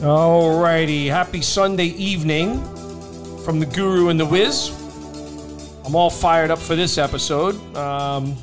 Alrighty, 0.00 1.08
happy 1.08 1.42
Sunday 1.42 1.88
evening 1.88 2.58
from 3.44 3.60
the 3.60 3.66
Guru 3.66 4.08
and 4.08 4.18
the 4.18 4.24
Wiz. 4.24 4.70
I'm 5.84 5.94
all 5.94 6.08
fired 6.08 6.50
up 6.50 6.58
for 6.58 6.74
this 6.74 6.96
episode. 6.96 7.54
Um, 7.76 8.34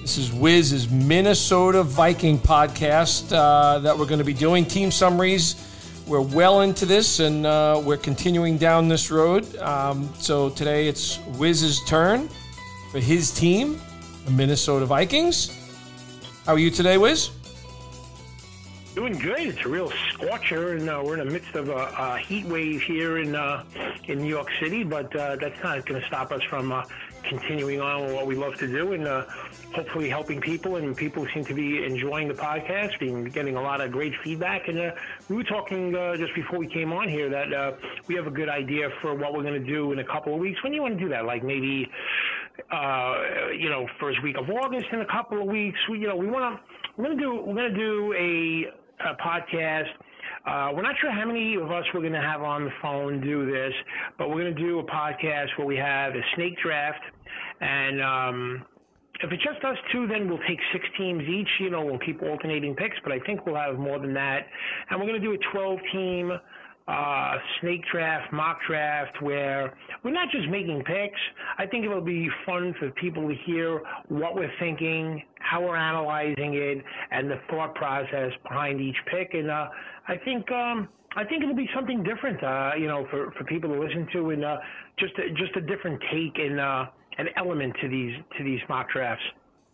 this 0.00 0.16
is 0.16 0.32
Wiz's 0.32 0.88
Minnesota 0.88 1.82
Viking 1.82 2.38
podcast 2.38 3.30
uh, 3.30 3.78
that 3.80 3.98
we're 3.98 4.06
going 4.06 4.18
to 4.18 4.24
be 4.24 4.32
doing. 4.32 4.64
Team 4.64 4.90
summaries. 4.90 5.54
We're 6.06 6.22
well 6.22 6.62
into 6.62 6.86
this 6.86 7.20
and 7.20 7.44
uh, 7.44 7.82
we're 7.84 7.98
continuing 7.98 8.56
down 8.56 8.88
this 8.88 9.10
road. 9.10 9.54
Um, 9.58 10.10
so 10.18 10.48
today 10.48 10.88
it's 10.88 11.18
Wiz's 11.36 11.84
turn 11.84 12.30
for 12.90 13.00
his 13.00 13.32
team, 13.32 13.78
the 14.24 14.30
Minnesota 14.30 14.86
Vikings. 14.86 15.50
How 16.46 16.54
are 16.54 16.58
you 16.58 16.70
today, 16.70 16.96
Wiz? 16.96 17.28
Doing 18.96 19.18
good. 19.18 19.40
It's 19.40 19.62
a 19.62 19.68
real 19.68 19.92
scorcher, 20.08 20.72
and 20.72 20.88
uh, 20.88 21.02
we're 21.04 21.18
in 21.18 21.28
the 21.28 21.30
midst 21.30 21.54
of 21.54 21.68
a, 21.68 21.92
a 21.98 22.16
heat 22.16 22.46
wave 22.46 22.80
here 22.80 23.18
in 23.18 23.34
uh, 23.34 23.62
in 24.04 24.20
New 24.20 24.28
York 24.30 24.48
City. 24.58 24.84
But 24.84 25.14
uh, 25.14 25.36
that's 25.36 25.62
not 25.62 25.84
going 25.84 26.00
to 26.00 26.06
stop 26.06 26.32
us 26.32 26.42
from 26.44 26.72
uh, 26.72 26.82
continuing 27.22 27.78
on 27.78 28.06
with 28.06 28.14
what 28.14 28.26
we 28.26 28.36
love 28.36 28.56
to 28.56 28.66
do, 28.66 28.94
and 28.94 29.06
uh, 29.06 29.26
hopefully 29.74 30.08
helping 30.08 30.40
people. 30.40 30.76
And 30.76 30.96
people 30.96 31.26
seem 31.34 31.44
to 31.44 31.52
be 31.52 31.84
enjoying 31.84 32.26
the 32.26 32.32
podcast, 32.32 32.98
being 32.98 33.24
getting 33.24 33.56
a 33.56 33.60
lot 33.60 33.82
of 33.82 33.92
great 33.92 34.14
feedback. 34.24 34.68
And 34.68 34.78
uh, 34.78 34.92
we 35.28 35.36
were 35.36 35.44
talking 35.44 35.92
just 36.16 36.34
before 36.34 36.58
we 36.58 36.66
came 36.66 36.90
on 36.94 37.06
here 37.06 37.28
that 37.28 37.78
we 38.08 38.14
have 38.14 38.26
a 38.26 38.30
good 38.30 38.48
idea 38.48 38.88
for 39.02 39.14
what 39.14 39.34
we're 39.34 39.42
going 39.42 39.62
to 39.62 39.70
do 39.72 39.92
in 39.92 39.98
a 39.98 40.04
couple 40.04 40.32
of 40.32 40.40
weeks. 40.40 40.62
When 40.62 40.72
do 40.72 40.76
you 40.76 40.82
want 40.82 40.96
to 40.96 41.04
do 41.04 41.10
that? 41.10 41.26
Like 41.26 41.44
maybe 41.44 41.86
you 42.72 43.68
know 43.68 43.86
first 44.00 44.22
week 44.22 44.38
of 44.38 44.48
August 44.48 44.86
in 44.90 45.02
a 45.02 45.06
couple 45.06 45.38
of 45.38 45.48
weeks. 45.48 45.78
We, 45.90 45.98
you 45.98 46.08
know 46.08 46.16
we 46.16 46.28
want 46.28 46.58
to. 46.58 46.76
We're 46.96 47.08
gonna 47.08 47.20
do. 47.20 47.42
We're 47.44 47.56
gonna 47.56 47.74
do 47.74 48.14
a 48.14 48.72
uh, 49.04 49.14
podcast. 49.24 49.88
Uh, 50.46 50.72
we're 50.74 50.82
not 50.82 50.94
sure 51.00 51.10
how 51.10 51.26
many 51.26 51.56
of 51.56 51.70
us 51.70 51.84
we're 51.92 52.00
going 52.00 52.12
to 52.12 52.20
have 52.20 52.42
on 52.42 52.64
the 52.64 52.70
phone 52.80 53.20
do 53.20 53.50
this, 53.50 53.72
but 54.18 54.28
we're 54.28 54.42
going 54.42 54.54
to 54.54 54.60
do 54.60 54.78
a 54.78 54.84
podcast 54.84 55.48
where 55.56 55.66
we 55.66 55.76
have 55.76 56.14
a 56.14 56.20
snake 56.36 56.56
draft. 56.62 57.02
And 57.60 58.02
um, 58.02 58.66
if 59.20 59.32
it's 59.32 59.42
just 59.42 59.64
us 59.64 59.76
two, 59.92 60.06
then 60.06 60.28
we'll 60.28 60.44
take 60.46 60.58
six 60.72 60.84
teams 60.96 61.22
each. 61.22 61.48
You 61.58 61.70
know, 61.70 61.84
we'll 61.84 61.98
keep 61.98 62.22
alternating 62.22 62.74
picks, 62.74 62.96
but 63.02 63.12
I 63.12 63.18
think 63.20 63.44
we'll 63.46 63.56
have 63.56 63.76
more 63.78 63.98
than 63.98 64.14
that. 64.14 64.46
And 64.90 65.00
we're 65.00 65.06
going 65.06 65.20
to 65.20 65.26
do 65.26 65.32
a 65.32 65.52
12 65.52 65.78
team 65.92 66.32
uh, 66.88 67.34
snake 67.60 67.82
draft, 67.90 68.32
mock 68.32 68.58
draft, 68.66 69.20
where 69.20 69.76
we're 70.04 70.12
not 70.12 70.30
just 70.30 70.48
making 70.48 70.82
picks. 70.84 71.20
I 71.58 71.66
think 71.66 71.84
it'll 71.84 72.00
be 72.00 72.28
fun 72.44 72.74
for 72.78 72.90
people 72.92 73.28
to 73.28 73.34
hear 73.44 73.80
what 74.08 74.36
we're 74.36 74.52
thinking, 74.60 75.22
how 75.40 75.62
we're 75.62 75.76
analyzing 75.76 76.54
it, 76.54 76.84
and 77.10 77.30
the 77.30 77.40
thought 77.50 77.74
process 77.74 78.30
behind 78.42 78.80
each 78.80 78.96
pick. 79.10 79.34
And 79.34 79.50
uh, 79.50 79.68
I 80.06 80.16
think 80.24 80.50
um, 80.52 80.88
I 81.16 81.24
think 81.24 81.42
it'll 81.42 81.56
be 81.56 81.68
something 81.74 82.04
different, 82.04 82.42
uh, 82.44 82.72
you 82.78 82.86
know, 82.86 83.06
for, 83.10 83.32
for 83.32 83.44
people 83.44 83.70
to 83.70 83.80
listen 83.80 84.06
to, 84.12 84.30
and 84.30 84.44
uh, 84.44 84.58
just 84.98 85.14
a, 85.18 85.30
just 85.30 85.56
a 85.56 85.62
different 85.62 86.00
take 86.12 86.38
and 86.38 86.60
uh, 86.60 86.86
an 87.18 87.28
element 87.36 87.74
to 87.80 87.88
these 87.88 88.14
to 88.38 88.44
these 88.44 88.60
mock 88.68 88.90
drafts. 88.90 89.24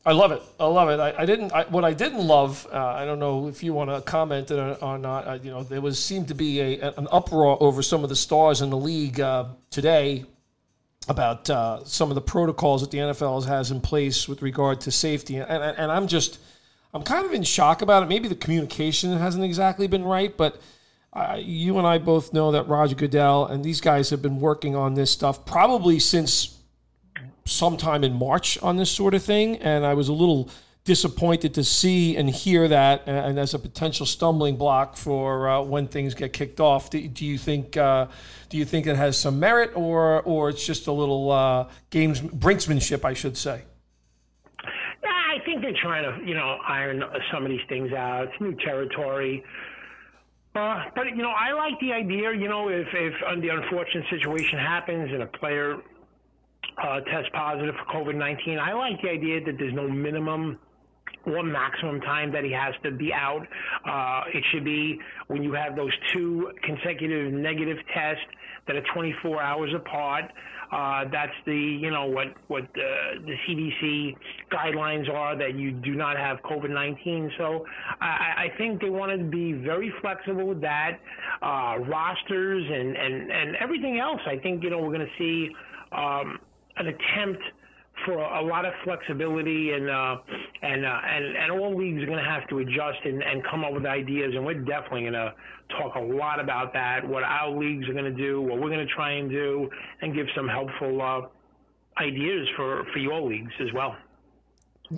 I 0.04 0.12
love 0.12 0.32
it. 0.32 0.42
I 0.58 0.66
love 0.66 0.88
it. 0.88 0.98
I, 0.98 1.22
I 1.22 1.26
didn't. 1.26 1.52
I, 1.52 1.62
what 1.64 1.84
I 1.84 1.92
didn't 1.92 2.26
love. 2.26 2.66
Uh, 2.72 2.84
I 2.84 3.04
don't 3.04 3.20
know 3.20 3.46
if 3.46 3.62
you 3.62 3.72
want 3.72 3.90
to 3.90 4.00
comment 4.00 4.50
or, 4.50 4.74
or 4.82 4.98
not. 4.98 5.28
Uh, 5.28 5.38
you 5.40 5.50
know, 5.50 5.62
there 5.62 5.80
was 5.80 6.02
seemed 6.02 6.28
to 6.28 6.34
be 6.34 6.60
a, 6.60 6.92
an 6.96 7.06
uproar 7.12 7.62
over 7.62 7.82
some 7.82 8.02
of 8.02 8.08
the 8.08 8.16
stars 8.16 8.60
in 8.60 8.70
the 8.70 8.76
league 8.76 9.20
uh, 9.20 9.46
today 9.70 10.24
about 11.08 11.48
uh, 11.48 11.84
some 11.84 12.10
of 12.10 12.16
the 12.16 12.20
protocols 12.20 12.80
that 12.80 12.90
the 12.90 12.98
NFL 12.98 13.46
has 13.46 13.70
in 13.70 13.80
place 13.80 14.28
with 14.28 14.42
regard 14.42 14.80
to 14.80 14.90
safety, 14.90 15.36
and, 15.36 15.48
and, 15.48 15.78
and 15.78 15.92
I'm 15.92 16.08
just, 16.08 16.38
I'm 16.92 17.02
kind 17.02 17.24
of 17.24 17.32
in 17.32 17.44
shock 17.44 17.80
about 17.80 18.02
it. 18.02 18.08
Maybe 18.08 18.28
the 18.28 18.36
communication 18.36 19.16
hasn't 19.16 19.44
exactly 19.44 19.86
been 19.86 20.04
right, 20.04 20.36
but. 20.36 20.60
Uh, 21.14 21.36
you 21.38 21.76
and 21.76 21.86
I 21.86 21.98
both 21.98 22.32
know 22.32 22.52
that 22.52 22.68
Roger 22.68 22.94
Goodell 22.94 23.44
and 23.44 23.62
these 23.62 23.82
guys 23.82 24.08
have 24.08 24.22
been 24.22 24.40
working 24.40 24.74
on 24.74 24.94
this 24.94 25.10
stuff 25.10 25.44
probably 25.44 25.98
since 25.98 26.56
sometime 27.44 28.04
in 28.04 28.14
March 28.14 28.58
on 28.62 28.76
this 28.76 28.90
sort 28.90 29.14
of 29.14 29.22
thing, 29.22 29.56
and 29.56 29.84
I 29.84 29.94
was 29.94 30.08
a 30.08 30.12
little 30.12 30.48
disappointed 30.84 31.54
to 31.54 31.62
see 31.62 32.16
and 32.16 32.28
hear 32.28 32.66
that, 32.66 33.02
and 33.06 33.38
as 33.38 33.54
a 33.54 33.58
potential 33.58 34.04
stumbling 34.04 34.56
block 34.56 34.96
for 34.96 35.48
uh, 35.48 35.62
when 35.62 35.86
things 35.86 36.14
get 36.14 36.32
kicked 36.32 36.60
off. 36.60 36.90
Do, 36.90 37.06
do 37.06 37.24
you 37.24 37.38
think 37.38 37.76
uh, 37.76 38.06
do 38.48 38.56
you 38.56 38.64
think 38.64 38.86
it 38.86 38.96
has 38.96 39.18
some 39.18 39.38
merit, 39.38 39.72
or 39.74 40.22
or 40.22 40.48
it's 40.48 40.64
just 40.64 40.86
a 40.86 40.92
little 40.92 41.30
uh, 41.30 41.68
games 41.90 42.20
brinksmanship, 42.20 43.04
I 43.04 43.14
should 43.14 43.36
say? 43.36 43.62
I 45.04 45.42
think 45.46 45.62
they're 45.62 45.72
trying 45.80 46.04
to 46.04 46.28
you 46.28 46.34
know 46.34 46.58
iron 46.66 47.02
some 47.32 47.44
of 47.44 47.50
these 47.50 47.66
things 47.68 47.92
out. 47.92 48.28
It's 48.28 48.40
new 48.40 48.54
territory. 48.56 49.42
Uh, 50.54 50.84
but 50.94 51.06
you 51.06 51.22
know, 51.22 51.30
I 51.30 51.52
like 51.52 51.80
the 51.80 51.92
idea. 51.92 52.32
You 52.32 52.48
know, 52.48 52.68
if 52.68 52.86
if 52.92 53.14
the 53.40 53.48
unfortunate 53.48 54.04
situation 54.10 54.58
happens 54.58 55.10
and 55.10 55.22
a 55.22 55.26
player 55.26 55.78
uh, 56.78 57.00
test 57.00 57.32
positive 57.32 57.74
for 57.74 58.04
COVID 58.04 58.16
19. 58.16 58.58
I 58.58 58.72
like 58.72 59.00
the 59.02 59.10
idea 59.10 59.44
that 59.44 59.56
there's 59.58 59.74
no 59.74 59.88
minimum 59.88 60.58
or 61.26 61.42
maximum 61.42 62.00
time 62.00 62.32
that 62.32 62.44
he 62.44 62.52
has 62.52 62.74
to 62.82 62.90
be 62.90 63.12
out. 63.12 63.46
Uh, 63.86 64.22
it 64.34 64.44
should 64.50 64.64
be 64.64 64.98
when 65.28 65.42
you 65.42 65.52
have 65.52 65.76
those 65.76 65.92
two 66.12 66.50
consecutive 66.62 67.32
negative 67.32 67.78
tests 67.94 68.24
that 68.66 68.76
are 68.76 68.84
24 68.94 69.42
hours 69.42 69.72
apart. 69.74 70.24
Uh, 70.72 71.04
that's 71.12 71.34
the 71.44 71.54
you 71.54 71.90
know 71.90 72.06
what 72.06 72.28
what 72.48 72.62
uh, 72.62 73.20
the 73.26 73.34
CDC 73.46 74.16
guidelines 74.50 75.08
are 75.12 75.36
that 75.36 75.54
you 75.54 75.70
do 75.70 75.94
not 75.94 76.16
have 76.16 76.38
COVID-19. 76.38 77.28
So 77.36 77.66
I, 78.00 78.46
I 78.46 78.52
think 78.56 78.80
they 78.80 78.88
want 78.88 79.12
to 79.12 79.22
be 79.22 79.52
very 79.52 79.92
flexible 80.00 80.46
with 80.46 80.62
that 80.62 80.98
uh, 81.42 81.76
rosters 81.86 82.64
and 82.72 82.96
and 82.96 83.30
and 83.30 83.56
everything 83.56 83.98
else. 83.98 84.20
I 84.26 84.38
think 84.38 84.62
you 84.62 84.70
know 84.70 84.78
we're 84.78 84.94
going 84.94 85.06
to 85.06 85.18
see. 85.18 85.50
Um, 85.92 86.38
an 86.76 86.86
attempt 86.88 87.42
for 88.04 88.14
a 88.18 88.42
lot 88.42 88.64
of 88.64 88.72
flexibility 88.84 89.72
and 89.72 89.88
uh, 89.88 90.16
and, 90.62 90.84
uh, 90.84 91.00
and 91.04 91.36
and 91.36 91.52
all 91.52 91.76
leagues 91.76 92.02
are 92.02 92.06
going 92.06 92.18
to 92.18 92.30
have 92.30 92.48
to 92.48 92.58
adjust 92.58 92.98
and, 93.04 93.22
and 93.22 93.44
come 93.44 93.64
up 93.64 93.72
with 93.72 93.86
ideas 93.86 94.32
and 94.34 94.44
we're 94.44 94.54
definitely 94.54 95.02
going 95.02 95.12
to 95.12 95.32
talk 95.78 95.94
a 95.94 96.00
lot 96.00 96.40
about 96.40 96.72
that 96.72 97.06
what 97.06 97.22
our 97.22 97.50
leagues 97.50 97.88
are 97.88 97.92
going 97.92 98.04
to 98.04 98.10
do 98.10 98.40
what 98.40 98.60
we're 98.60 98.70
going 98.70 98.86
to 98.86 98.94
try 98.94 99.12
and 99.12 99.30
do 99.30 99.68
and 100.00 100.14
give 100.14 100.26
some 100.34 100.48
helpful 100.48 101.00
uh, 101.00 102.02
ideas 102.02 102.48
for 102.56 102.84
for 102.92 102.98
your 102.98 103.20
leagues 103.20 103.52
as 103.60 103.72
well 103.72 103.94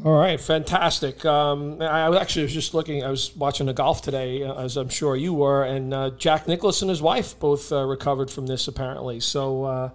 all 0.04 0.18
right, 0.18 0.40
fantastic. 0.40 1.24
Um, 1.24 1.80
I 1.80 2.12
actually 2.18 2.42
was 2.42 2.52
just 2.52 2.74
looking. 2.74 3.04
I 3.04 3.10
was 3.10 3.36
watching 3.36 3.66
the 3.66 3.72
golf 3.72 4.02
today, 4.02 4.42
uh, 4.42 4.54
as 4.54 4.76
I'm 4.76 4.88
sure 4.88 5.14
you 5.14 5.32
were, 5.32 5.62
and 5.62 5.94
uh, 5.94 6.10
Jack 6.10 6.48
Nicklaus 6.48 6.82
and 6.82 6.88
his 6.88 7.00
wife 7.00 7.38
both 7.38 7.70
uh, 7.70 7.84
recovered 7.84 8.28
from 8.28 8.46
this 8.46 8.66
apparently. 8.66 9.20
So 9.20 9.92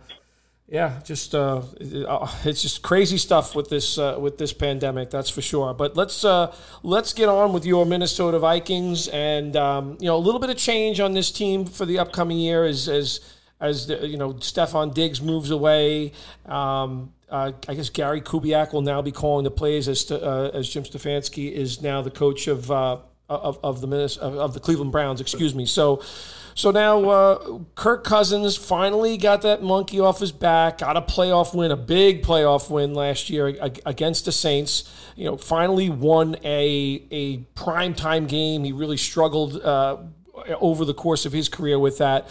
yeah, 0.71 0.99
just 1.03 1.33
uh, 1.33 1.63
uh, 2.07 2.31
it's 2.45 2.61
just 2.61 2.83
crazy 2.83 3.17
stuff 3.17 3.55
with 3.55 3.69
this 3.69 3.97
uh, 3.97 4.17
with 4.19 4.37
this 4.37 4.53
pandemic. 4.53 5.09
That's 5.09 5.29
for 5.29 5.41
sure. 5.41 5.73
But 5.73 5.97
let's 5.97 6.23
uh, 6.23 6.53
let's 6.83 7.11
get 7.13 7.27
on 7.27 7.53
with 7.53 7.65
your 7.65 7.85
Minnesota 7.85 8.37
Vikings, 8.37 9.07
and 9.07 9.55
um, 9.55 9.97
you 9.99 10.05
know 10.05 10.15
a 10.15 10.19
little 10.19 10.39
bit 10.39 10.49
of 10.49 10.57
change 10.57 10.99
on 10.99 11.13
this 11.13 11.31
team 11.31 11.65
for 11.65 11.85
the 11.85 11.97
upcoming 11.97 12.37
year 12.37 12.65
as 12.65 12.87
as 12.87 13.19
as 13.59 13.87
the, 13.87 14.07
you 14.07 14.17
know 14.17 14.33
Stefon 14.33 14.93
Diggs 14.93 15.21
moves 15.21 15.49
away. 15.49 16.11
Um, 16.45 17.13
uh, 17.29 17.51
I 17.67 17.73
guess 17.73 17.89
Gary 17.89 18.21
Kubiak 18.21 18.71
will 18.73 18.81
now 18.81 19.01
be 19.01 19.11
calling 19.11 19.43
the 19.43 19.51
plays 19.51 19.87
as 19.87 20.09
uh, 20.11 20.51
as 20.53 20.69
Jim 20.69 20.83
Stefanski 20.83 21.51
is 21.51 21.81
now 21.81 22.03
the 22.03 22.11
coach 22.11 22.47
of 22.47 22.69
of, 23.29 23.59
of 23.63 23.81
the 23.81 24.17
of 24.21 24.53
the 24.53 24.59
Cleveland 24.59 24.91
Browns. 24.91 25.21
Excuse 25.21 25.55
me. 25.55 25.65
So. 25.65 26.01
So 26.55 26.71
now 26.71 27.09
uh, 27.09 27.59
Kirk 27.75 28.03
Cousins 28.03 28.57
finally 28.57 29.15
got 29.15 29.43
that 29.43 29.63
monkey 29.63 30.01
off 30.01 30.19
his 30.19 30.33
back, 30.33 30.79
got 30.79 30.97
a 30.97 31.01
playoff 31.01 31.55
win, 31.55 31.71
a 31.71 31.77
big 31.77 32.21
playoff 32.21 32.69
win 32.69 32.93
last 32.93 33.29
year 33.29 33.47
against 33.85 34.25
the 34.25 34.33
Saints. 34.33 34.83
You 35.15 35.23
know, 35.25 35.37
finally 35.37 35.89
won 35.89 36.35
a 36.43 37.01
a 37.11 37.37
prime 37.55 37.93
time 37.93 38.25
game. 38.25 38.65
He 38.65 38.73
really 38.73 38.97
struggled 38.97 39.55
uh, 39.61 39.99
over 40.59 40.83
the 40.83 40.93
course 40.93 41.25
of 41.25 41.31
his 41.31 41.47
career 41.47 41.79
with 41.79 41.97
that 41.99 42.27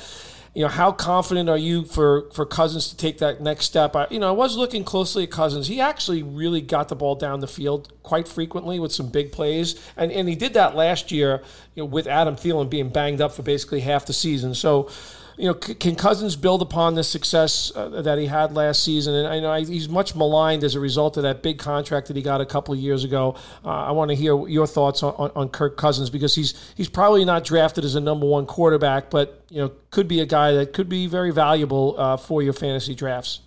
you 0.54 0.62
know, 0.62 0.68
how 0.68 0.92
confident 0.92 1.48
are 1.48 1.58
you 1.58 1.84
for 1.84 2.30
for 2.32 2.44
Cousins 2.46 2.88
to 2.88 2.96
take 2.96 3.18
that 3.18 3.40
next 3.40 3.66
step? 3.66 3.94
I, 3.94 4.06
you 4.10 4.18
know, 4.18 4.28
I 4.28 4.32
was 4.32 4.56
looking 4.56 4.84
closely 4.84 5.24
at 5.24 5.30
Cousins. 5.30 5.68
He 5.68 5.80
actually 5.80 6.22
really 6.22 6.60
got 6.60 6.88
the 6.88 6.96
ball 6.96 7.14
down 7.14 7.40
the 7.40 7.46
field 7.46 7.92
quite 8.02 8.26
frequently 8.26 8.78
with 8.80 8.92
some 8.92 9.08
big 9.08 9.32
plays, 9.32 9.80
and 9.96 10.10
and 10.10 10.28
he 10.28 10.34
did 10.34 10.54
that 10.54 10.74
last 10.74 11.12
year, 11.12 11.42
you 11.74 11.82
know, 11.82 11.86
with 11.86 12.06
Adam 12.06 12.36
Thielen 12.36 12.68
being 12.70 12.88
banged 12.88 13.20
up 13.20 13.32
for 13.32 13.42
basically 13.42 13.80
half 13.80 14.06
the 14.06 14.12
season. 14.12 14.54
So 14.54 14.90
you 15.38 15.46
know, 15.46 15.54
can 15.54 15.94
Cousins 15.94 16.34
build 16.34 16.62
upon 16.62 16.96
the 16.96 17.04
success 17.04 17.70
uh, 17.76 18.02
that 18.02 18.18
he 18.18 18.26
had 18.26 18.52
last 18.52 18.82
season? 18.82 19.14
And 19.14 19.28
I 19.28 19.38
know 19.38 19.54
he's 19.54 19.88
much 19.88 20.16
maligned 20.16 20.64
as 20.64 20.74
a 20.74 20.80
result 20.80 21.16
of 21.16 21.22
that 21.22 21.42
big 21.42 21.58
contract 21.58 22.08
that 22.08 22.16
he 22.16 22.22
got 22.22 22.40
a 22.40 22.46
couple 22.46 22.74
of 22.74 22.80
years 22.80 23.04
ago. 23.04 23.36
Uh, 23.64 23.68
I 23.68 23.92
want 23.92 24.10
to 24.10 24.16
hear 24.16 24.48
your 24.48 24.66
thoughts 24.66 25.02
on, 25.04 25.14
on, 25.14 25.30
on, 25.36 25.48
Kirk 25.48 25.76
Cousins 25.76 26.10
because 26.10 26.34
he's 26.34 26.72
he's 26.76 26.88
probably 26.88 27.24
not 27.24 27.44
drafted 27.44 27.84
as 27.84 27.94
a 27.94 28.00
number 28.00 28.26
one 28.26 28.46
quarterback, 28.46 29.10
but 29.10 29.44
you 29.48 29.58
know, 29.58 29.72
could 29.90 30.08
be 30.08 30.20
a 30.20 30.26
guy 30.26 30.50
that 30.52 30.72
could 30.72 30.88
be 30.88 31.06
very 31.06 31.30
valuable 31.30 31.94
uh, 31.98 32.16
for 32.16 32.42
your 32.42 32.52
fantasy 32.52 32.94
drafts. 32.94 33.40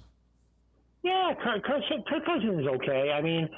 Yeah, 1.04 1.34
Kirk, 1.44 1.64
Kirk, 1.64 1.84
Kirk 2.08 2.26
Cousins 2.26 2.62
is 2.62 2.68
okay. 2.68 3.12
I 3.12 3.22
mean 3.22 3.50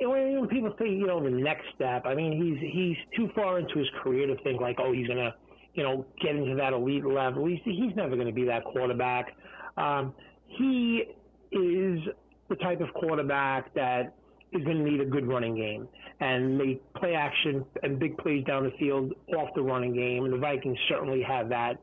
when 0.00 0.48
people 0.48 0.74
think, 0.76 0.90
you 0.90 1.06
know 1.06 1.22
the 1.22 1.30
next 1.30 1.66
step, 1.74 2.04
I 2.04 2.14
mean 2.14 2.32
he's 2.32 2.72
he's 2.72 2.96
too 3.16 3.30
far 3.34 3.60
into 3.60 3.78
his 3.78 3.88
career 4.02 4.26
to 4.26 4.36
think 4.42 4.60
like 4.60 4.76
oh 4.80 4.92
he's 4.92 5.06
gonna 5.06 5.34
you 5.76 5.82
know, 5.82 6.04
get 6.20 6.34
into 6.34 6.56
that 6.56 6.72
elite 6.72 7.04
level. 7.04 7.46
He's, 7.46 7.60
he's 7.64 7.94
never 7.94 8.16
going 8.16 8.26
to 8.26 8.32
be 8.32 8.44
that 8.44 8.64
quarterback. 8.64 9.36
Um, 9.76 10.14
he 10.46 11.04
is 11.52 12.00
the 12.48 12.56
type 12.56 12.80
of 12.80 12.92
quarterback 12.94 13.72
that 13.74 14.14
is 14.52 14.64
going 14.64 14.78
to 14.78 14.90
need 14.90 15.00
a 15.00 15.04
good 15.04 15.26
running 15.26 15.54
game 15.54 15.88
and 16.20 16.58
they 16.58 16.80
play 16.96 17.14
action 17.14 17.64
and 17.82 17.98
big 17.98 18.16
plays 18.18 18.44
down 18.44 18.64
the 18.64 18.72
field 18.78 19.12
off 19.36 19.48
the 19.54 19.62
running 19.62 19.94
game. 19.94 20.24
And 20.24 20.32
the 20.32 20.38
Vikings 20.38 20.78
certainly 20.88 21.22
have 21.22 21.48
that 21.50 21.74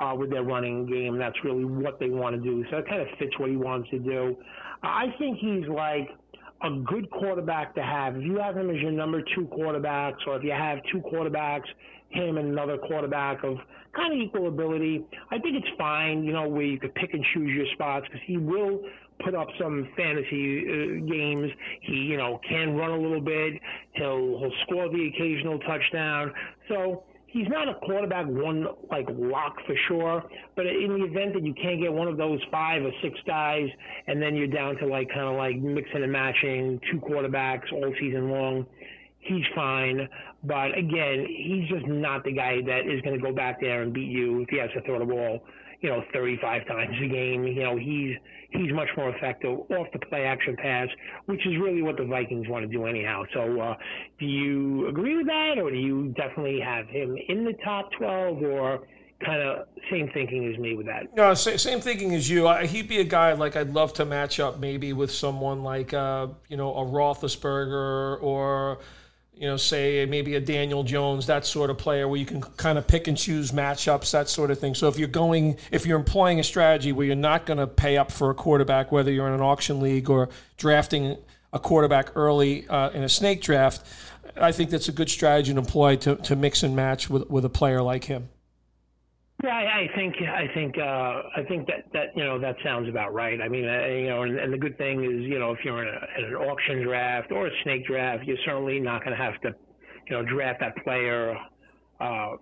uh, 0.00 0.14
with 0.14 0.30
their 0.30 0.42
running 0.42 0.86
game. 0.86 1.18
That's 1.18 1.36
really 1.44 1.64
what 1.64 1.98
they 1.98 2.10
want 2.10 2.36
to 2.36 2.42
do. 2.42 2.64
So 2.70 2.78
it 2.78 2.88
kind 2.88 3.00
of 3.00 3.08
fits 3.18 3.38
what 3.38 3.48
he 3.48 3.56
wants 3.56 3.88
to 3.90 3.98
do. 3.98 4.36
I 4.82 5.06
think 5.18 5.38
he's 5.38 5.66
like 5.68 6.10
a 6.62 6.70
good 6.70 7.10
quarterback 7.10 7.74
to 7.76 7.82
have. 7.82 8.16
If 8.16 8.24
you 8.24 8.36
have 8.38 8.56
him 8.56 8.68
as 8.68 8.76
your 8.76 8.92
number 8.92 9.22
two 9.34 9.46
quarterbacks, 9.46 10.26
or 10.26 10.36
if 10.36 10.44
you 10.44 10.52
have 10.52 10.78
two 10.92 11.00
quarterbacks, 11.00 11.68
him 12.10 12.38
and 12.38 12.48
another 12.48 12.78
quarterback 12.78 13.42
of 13.44 13.56
kind 13.94 14.12
of 14.12 14.18
equal 14.18 14.48
ability, 14.48 15.04
I 15.30 15.38
think 15.38 15.56
it's 15.56 15.78
fine. 15.78 16.24
You 16.24 16.32
know, 16.32 16.48
where 16.48 16.62
you 16.62 16.78
could 16.78 16.94
pick 16.94 17.14
and 17.14 17.24
choose 17.34 17.50
your 17.54 17.66
spots 17.74 18.06
because 18.06 18.20
he 18.26 18.36
will 18.36 18.82
put 19.24 19.34
up 19.34 19.48
some 19.58 19.88
fantasy 19.96 20.60
uh, 20.60 21.06
games. 21.10 21.50
He, 21.82 21.94
you 21.94 22.16
know, 22.16 22.40
can 22.48 22.74
run 22.74 22.90
a 22.90 22.98
little 22.98 23.20
bit. 23.20 23.54
He'll 23.92 24.38
he'll 24.38 24.52
score 24.66 24.88
the 24.88 25.08
occasional 25.14 25.58
touchdown. 25.60 26.32
So 26.68 27.04
he's 27.26 27.48
not 27.48 27.68
a 27.68 27.74
quarterback 27.74 28.26
one 28.26 28.66
like 28.90 29.06
lock 29.10 29.56
for 29.66 29.74
sure. 29.88 30.24
But 30.56 30.66
in 30.66 30.98
the 30.98 31.04
event 31.04 31.34
that 31.34 31.44
you 31.44 31.54
can't 31.54 31.80
get 31.80 31.92
one 31.92 32.08
of 32.08 32.16
those 32.16 32.40
five 32.50 32.82
or 32.82 32.92
six 33.02 33.18
guys, 33.26 33.68
and 34.06 34.20
then 34.20 34.34
you're 34.36 34.46
down 34.46 34.76
to 34.78 34.86
like 34.86 35.08
kind 35.08 35.28
of 35.28 35.36
like 35.36 35.56
mixing 35.56 36.02
and 36.02 36.12
matching 36.12 36.80
two 36.90 37.00
quarterbacks 37.00 37.72
all 37.72 37.92
season 38.00 38.30
long, 38.30 38.66
he's 39.20 39.44
fine. 39.54 40.08
But 40.42 40.76
again, 40.76 41.26
he's 41.28 41.68
just 41.68 41.86
not 41.86 42.24
the 42.24 42.32
guy 42.32 42.60
that 42.66 42.80
is 42.86 43.00
going 43.02 43.18
to 43.18 43.22
go 43.22 43.32
back 43.32 43.60
there 43.60 43.82
and 43.82 43.92
beat 43.92 44.10
you 44.10 44.42
if 44.42 44.48
he 44.48 44.58
has 44.58 44.70
to 44.72 44.80
throw 44.82 44.98
the 44.98 45.04
ball 45.04 45.40
you 45.80 45.88
know, 45.88 46.02
35 46.12 46.66
times 46.66 46.96
a 47.02 47.08
game. 47.08 47.44
You 47.44 47.62
know, 47.62 47.76
he's 47.76 48.16
he's 48.50 48.72
much 48.72 48.88
more 48.96 49.14
effective 49.14 49.58
off 49.70 49.86
the 49.92 49.98
play 49.98 50.24
action 50.24 50.56
pass, 50.56 50.88
which 51.26 51.40
is 51.46 51.54
really 51.60 51.82
what 51.82 51.96
the 51.96 52.04
Vikings 52.04 52.48
want 52.48 52.70
to 52.70 52.76
do 52.76 52.86
anyhow. 52.86 53.22
So, 53.32 53.60
uh, 53.60 53.74
do 54.18 54.26
you 54.26 54.88
agree 54.88 55.16
with 55.16 55.26
that, 55.26 55.54
or 55.58 55.70
do 55.70 55.76
you 55.76 56.08
definitely 56.16 56.60
have 56.60 56.86
him 56.88 57.16
in 57.28 57.44
the 57.44 57.54
top 57.64 57.90
12, 57.98 58.42
or 58.42 58.80
kind 59.24 59.42
of 59.42 59.66
same 59.90 60.10
thinking 60.12 60.52
as 60.52 60.58
me 60.58 60.74
with 60.74 60.86
that? 60.86 61.14
No, 61.16 61.32
same 61.34 61.80
thinking 61.80 62.14
as 62.14 62.28
you. 62.28 62.48
He'd 62.48 62.88
be 62.88 63.00
a 63.00 63.04
guy 63.04 63.32
like 63.32 63.56
I'd 63.56 63.72
love 63.72 63.94
to 63.94 64.04
match 64.04 64.38
up 64.38 64.58
maybe 64.58 64.92
with 64.92 65.10
someone 65.10 65.62
like 65.62 65.94
uh, 65.94 66.28
you 66.48 66.58
know 66.58 66.74
a 66.74 66.84
Roethlisberger 66.84 68.22
or 68.22 68.78
you 69.40 69.46
know, 69.46 69.56
say 69.56 70.04
maybe 70.04 70.34
a 70.34 70.40
Daniel 70.40 70.84
Jones, 70.84 71.26
that 71.28 71.46
sort 71.46 71.70
of 71.70 71.78
player 71.78 72.06
where 72.06 72.20
you 72.20 72.26
can 72.26 72.42
kind 72.42 72.76
of 72.76 72.86
pick 72.86 73.08
and 73.08 73.16
choose 73.16 73.52
matchups, 73.52 74.10
that 74.10 74.28
sort 74.28 74.50
of 74.50 74.58
thing. 74.58 74.74
So 74.74 74.86
if 74.86 74.98
you're 74.98 75.08
going, 75.08 75.56
if 75.70 75.86
you're 75.86 75.98
employing 75.98 76.38
a 76.38 76.44
strategy 76.44 76.92
where 76.92 77.06
you're 77.06 77.16
not 77.16 77.46
going 77.46 77.56
to 77.56 77.66
pay 77.66 77.96
up 77.96 78.12
for 78.12 78.28
a 78.28 78.34
quarterback, 78.34 78.92
whether 78.92 79.10
you're 79.10 79.26
in 79.26 79.32
an 79.32 79.40
auction 79.40 79.80
league 79.80 80.10
or 80.10 80.28
drafting 80.58 81.16
a 81.54 81.58
quarterback 81.58 82.14
early 82.16 82.68
uh, 82.68 82.90
in 82.90 83.02
a 83.02 83.08
snake 83.08 83.40
draft, 83.40 83.82
I 84.36 84.52
think 84.52 84.68
that's 84.68 84.88
a 84.88 84.92
good 84.92 85.08
strategy 85.08 85.54
to 85.54 85.58
employ 85.58 85.96
to, 85.96 86.16
to 86.16 86.36
mix 86.36 86.62
and 86.62 86.76
match 86.76 87.08
with, 87.08 87.30
with 87.30 87.46
a 87.46 87.50
player 87.50 87.80
like 87.80 88.04
him. 88.04 88.28
Yeah, 89.42 89.50
I, 89.50 89.82
I 89.82 89.96
think 89.96 90.16
I 90.20 90.52
think 90.52 90.76
uh, 90.76 91.22
I 91.36 91.42
think 91.48 91.66
that 91.66 91.84
that 91.94 92.06
you 92.14 92.24
know 92.24 92.38
that 92.38 92.56
sounds 92.62 92.88
about 92.88 93.14
right. 93.14 93.40
I 93.40 93.48
mean, 93.48 93.66
uh, 93.66 93.86
you 93.86 94.08
know, 94.08 94.22
and, 94.22 94.38
and 94.38 94.52
the 94.52 94.58
good 94.58 94.76
thing 94.76 95.02
is, 95.02 95.22
you 95.22 95.38
know, 95.38 95.52
if 95.52 95.60
you're 95.64 95.82
in, 95.82 95.88
a, 95.88 96.18
in 96.18 96.24
an 96.26 96.34
auction 96.34 96.82
draft 96.82 97.32
or 97.32 97.46
a 97.46 97.50
snake 97.62 97.86
draft, 97.86 98.24
you're 98.24 98.36
certainly 98.44 98.80
not 98.80 99.02
going 99.02 99.16
to 99.16 99.22
have 99.22 99.40
to, 99.40 99.54
you 100.08 100.16
know, 100.16 100.22
draft 100.24 100.60
that 100.60 100.76
player 100.84 101.34
uh, 102.00 102.32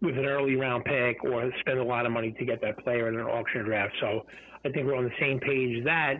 with 0.00 0.16
an 0.16 0.24
early 0.24 0.56
round 0.56 0.84
pick 0.84 1.22
or 1.24 1.50
spend 1.60 1.80
a 1.80 1.84
lot 1.84 2.06
of 2.06 2.12
money 2.12 2.34
to 2.38 2.44
get 2.46 2.62
that 2.62 2.78
player 2.78 3.08
in 3.08 3.18
an 3.18 3.26
auction 3.26 3.64
draft. 3.64 3.92
So 4.00 4.24
I 4.64 4.70
think 4.70 4.86
we're 4.86 4.96
on 4.96 5.04
the 5.04 5.20
same 5.20 5.38
page 5.40 5.84
that 5.84 6.14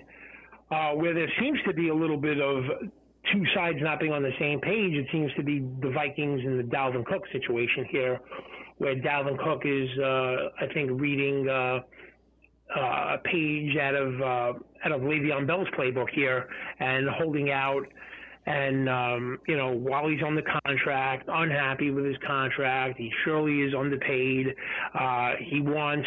uh, 0.71 0.93
where 0.93 1.15
there 1.15 1.31
seems 1.41 1.59
to 1.67 1.73
be 1.73 1.89
a 1.89 1.95
little 1.95 2.19
bit 2.19 2.39
of 2.41 2.65
two 3.33 3.45
sides 3.55 3.79
not 3.81 4.01
being 4.01 4.13
on 4.13 4.23
the 4.23 4.35
same 4.39 4.61
page. 4.61 4.93
It 4.93 5.07
seems 5.11 5.33
to 5.37 5.43
be 5.43 5.61
the 5.81 5.91
Vikings 5.91 6.43
and 6.45 6.59
the 6.59 6.65
Dalvin 6.65 7.05
Cook 7.07 7.23
situation 7.33 7.87
here 7.91 8.21
where 8.79 8.95
Dalvin 8.95 9.39
Cook 9.43 9.63
is, 9.65 9.89
uh, 9.99 10.65
I 10.65 10.73
think, 10.75 10.91
reading 11.01 11.49
uh, 11.49 11.81
uh, 12.77 13.15
a 13.15 13.19
page 13.25 13.77
out 13.77 13.95
of 13.95 14.21
uh, 14.21 14.59
out 14.85 14.93
of 14.93 15.01
Le'Veon 15.03 15.47
Bell's 15.47 15.69
playbook 15.79 16.11
here 16.15 16.49
and 16.81 17.09
holding 17.09 17.51
out. 17.51 17.87
And 18.47 18.89
um, 18.89 19.39
you 19.49 19.57
know, 19.57 19.73
while 19.73 20.09
he's 20.09 20.23
on 20.23 20.37
the 20.37 20.43
contract, 20.65 21.29
unhappy 21.29 21.91
with 21.91 22.05
his 22.05 22.17
contract, 22.27 22.99
he 22.99 23.11
surely 23.25 23.63
is 23.63 23.75
underpaid. 23.75 24.55
Uh, 24.95 25.33
he 25.41 25.61
wants 25.61 26.07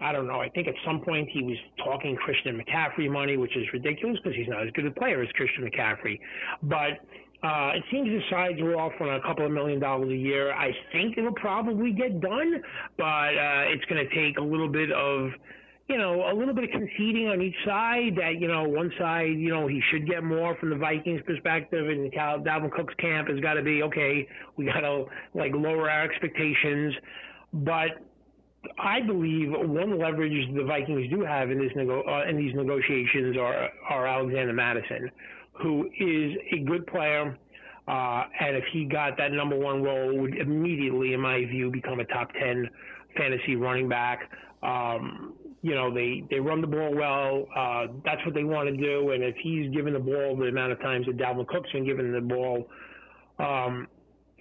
I 0.00 0.12
don't 0.12 0.26
know. 0.26 0.40
I 0.40 0.48
think 0.50 0.68
at 0.68 0.74
some 0.84 1.00
point 1.00 1.28
he 1.30 1.42
was 1.42 1.56
talking 1.82 2.16
Christian 2.16 2.60
McCaffrey 2.60 3.10
money, 3.10 3.36
which 3.38 3.56
is 3.56 3.64
ridiculous 3.72 4.18
because 4.22 4.36
he's 4.36 4.48
not 4.48 4.66
as 4.66 4.70
good 4.72 4.86
a 4.86 4.90
player 4.90 5.22
as 5.22 5.28
Christian 5.32 5.68
McCaffrey. 5.68 6.20
But 6.62 7.00
uh, 7.46 7.70
it 7.76 7.84
seems 7.92 8.08
the 8.08 8.20
sides 8.28 8.60
are 8.60 8.74
off 8.74 8.92
on 9.00 9.08
a 9.08 9.20
couple 9.20 9.46
of 9.46 9.52
million 9.52 9.78
dollars 9.78 10.10
a 10.10 10.16
year. 10.16 10.52
I 10.52 10.72
think 10.90 11.16
it'll 11.16 11.32
probably 11.32 11.92
get 11.92 12.20
done, 12.20 12.60
but 12.98 13.04
uh, 13.04 13.70
it's 13.70 13.84
going 13.84 14.04
to 14.04 14.14
take 14.14 14.38
a 14.38 14.42
little 14.42 14.68
bit 14.68 14.90
of, 14.90 15.30
you 15.88 15.96
know, 15.96 16.28
a 16.28 16.34
little 16.34 16.54
bit 16.54 16.64
of 16.64 16.70
conceding 16.70 17.28
on 17.28 17.40
each 17.40 17.54
side. 17.64 18.16
That 18.16 18.40
you 18.40 18.48
know, 18.48 18.64
one 18.64 18.90
side, 18.98 19.38
you 19.38 19.50
know, 19.50 19.68
he 19.68 19.80
should 19.92 20.08
get 20.08 20.24
more 20.24 20.56
from 20.56 20.70
the 20.70 20.76
Vikings' 20.76 21.20
perspective, 21.24 21.88
and 21.88 22.12
Cal 22.12 22.40
Dalvin 22.40 22.72
Cook's 22.72 22.94
camp 22.94 23.28
has 23.28 23.38
got 23.38 23.54
to 23.54 23.62
be 23.62 23.82
okay. 23.84 24.26
We 24.56 24.64
got 24.64 24.80
to 24.80 25.04
like 25.34 25.52
lower 25.54 25.88
our 25.88 26.02
expectations, 26.02 26.94
but 27.52 27.90
I 28.80 29.02
believe 29.02 29.50
one 29.52 30.00
leverage 30.00 30.52
the 30.52 30.64
Vikings 30.64 31.08
do 31.10 31.20
have 31.22 31.52
in 31.52 31.58
this 31.58 31.70
nego- 31.76 32.02
uh, 32.02 32.28
in 32.28 32.36
these 32.36 32.56
negotiations 32.56 33.36
are 33.36 33.68
are 33.88 34.08
Alexander 34.08 34.52
Mattison 34.52 35.12
who 35.62 35.88
is 35.98 36.36
a 36.52 36.64
good 36.64 36.86
player. 36.86 37.36
Uh, 37.88 38.24
and 38.40 38.56
if 38.56 38.64
he 38.72 38.84
got 38.84 39.16
that 39.16 39.32
number 39.32 39.56
one 39.56 39.82
role, 39.82 40.16
would 40.18 40.36
immediately, 40.36 41.12
in 41.12 41.20
my 41.20 41.44
view, 41.44 41.70
become 41.70 42.00
a 42.00 42.04
top 42.06 42.32
10 42.32 42.68
fantasy 43.16 43.54
running 43.56 43.88
back. 43.88 44.28
Um, 44.62 45.34
you 45.62 45.74
know, 45.74 45.92
they, 45.92 46.24
they 46.30 46.40
run 46.40 46.60
the 46.60 46.66
ball 46.66 46.94
well. 46.94 47.46
Uh, 47.56 47.92
that's 48.04 48.24
what 48.24 48.34
they 48.34 48.44
want 48.44 48.68
to 48.68 48.76
do. 48.76 49.10
And 49.12 49.22
if 49.22 49.36
he's 49.42 49.72
given 49.72 49.92
the 49.92 50.00
ball 50.00 50.36
the 50.36 50.46
amount 50.46 50.72
of 50.72 50.80
times 50.80 51.06
that 51.06 51.16
Dalvin 51.16 51.46
Cook's 51.46 51.70
been 51.72 51.84
given 51.84 52.12
the 52.12 52.20
ball, 52.20 52.68
um, 53.38 53.86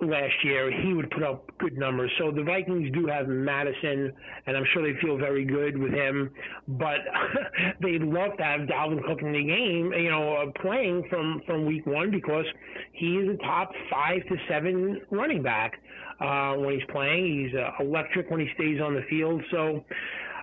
last 0.02 0.34
year, 0.44 0.72
he 0.82 0.94
would 0.94 1.10
put 1.12 1.24
up 1.24 1.46
good 1.58 1.78
numbers. 1.78 2.12
So 2.18 2.32
the 2.32 2.44
Vikings 2.44 2.92
do 2.94 3.08
have 3.08 3.28
Mattison, 3.28 4.12
and 4.46 4.58
I'm 4.58 4.66
sure 4.74 4.84
they 4.84 5.00
feel 5.00 5.18
very 5.18 5.46
good 5.46 5.78
with 5.78 5.94
him. 5.94 6.32
But 6.68 7.00
they'd 7.82 8.02
love 8.02 8.38
to 8.38 8.44
have 8.44 8.62
Dalvin 8.62 9.04
Cook 9.06 9.22
in 9.22 9.32
the 9.32 9.44
game, 9.44 9.94
you 9.94 10.10
know, 10.10 10.36
uh, 10.36 10.62
playing 10.62 11.06
from 11.10 11.42
from 11.46 11.66
week 11.66 11.86
one 11.86 12.12
because 12.12 12.46
he 12.94 13.18
is 13.18 13.36
a 13.36 13.38
top 13.44 13.72
five 13.90 14.22
to 14.28 14.36
seven 14.50 15.02
running 15.12 15.42
back 15.42 15.80
uh, 16.20 16.54
when 16.56 16.74
he's 16.74 16.88
playing. 16.92 17.46
He's 17.46 17.56
uh, 17.58 17.72
electric 17.80 18.30
when 18.30 18.42
he 18.42 18.48
stays 18.56 18.82
on 18.82 18.96
the 18.96 19.04
field. 19.10 19.42
So 19.52 19.84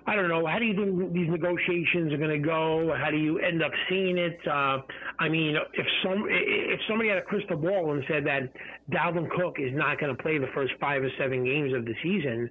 I 0.05 0.15
don't 0.15 0.27
know. 0.27 0.45
How 0.45 0.59
do 0.59 0.65
you 0.65 0.75
think 0.75 1.13
these 1.13 1.29
negotiations 1.29 2.11
are 2.11 2.17
going 2.17 2.41
to 2.41 2.45
go? 2.45 2.93
How 2.97 3.09
do 3.09 3.17
you 3.17 3.39
end 3.39 3.63
up 3.63 3.71
seeing 3.89 4.17
it? 4.17 4.37
Uh, 4.45 4.79
I 5.19 5.29
mean, 5.29 5.55
if 5.73 5.85
some 6.03 6.25
if 6.29 6.79
somebody 6.89 7.09
had 7.09 7.19
a 7.19 7.21
crystal 7.21 7.55
ball 7.55 7.93
and 7.93 8.03
said 8.09 8.25
that 8.25 8.51
Dalvin 8.91 9.29
Cook 9.29 9.57
is 9.59 9.71
not 9.73 9.99
going 9.99 10.15
to 10.15 10.21
play 10.21 10.37
the 10.37 10.49
first 10.53 10.73
five 10.79 11.03
or 11.03 11.09
seven 11.17 11.45
games 11.45 11.73
of 11.73 11.85
the 11.85 11.93
season, 12.03 12.49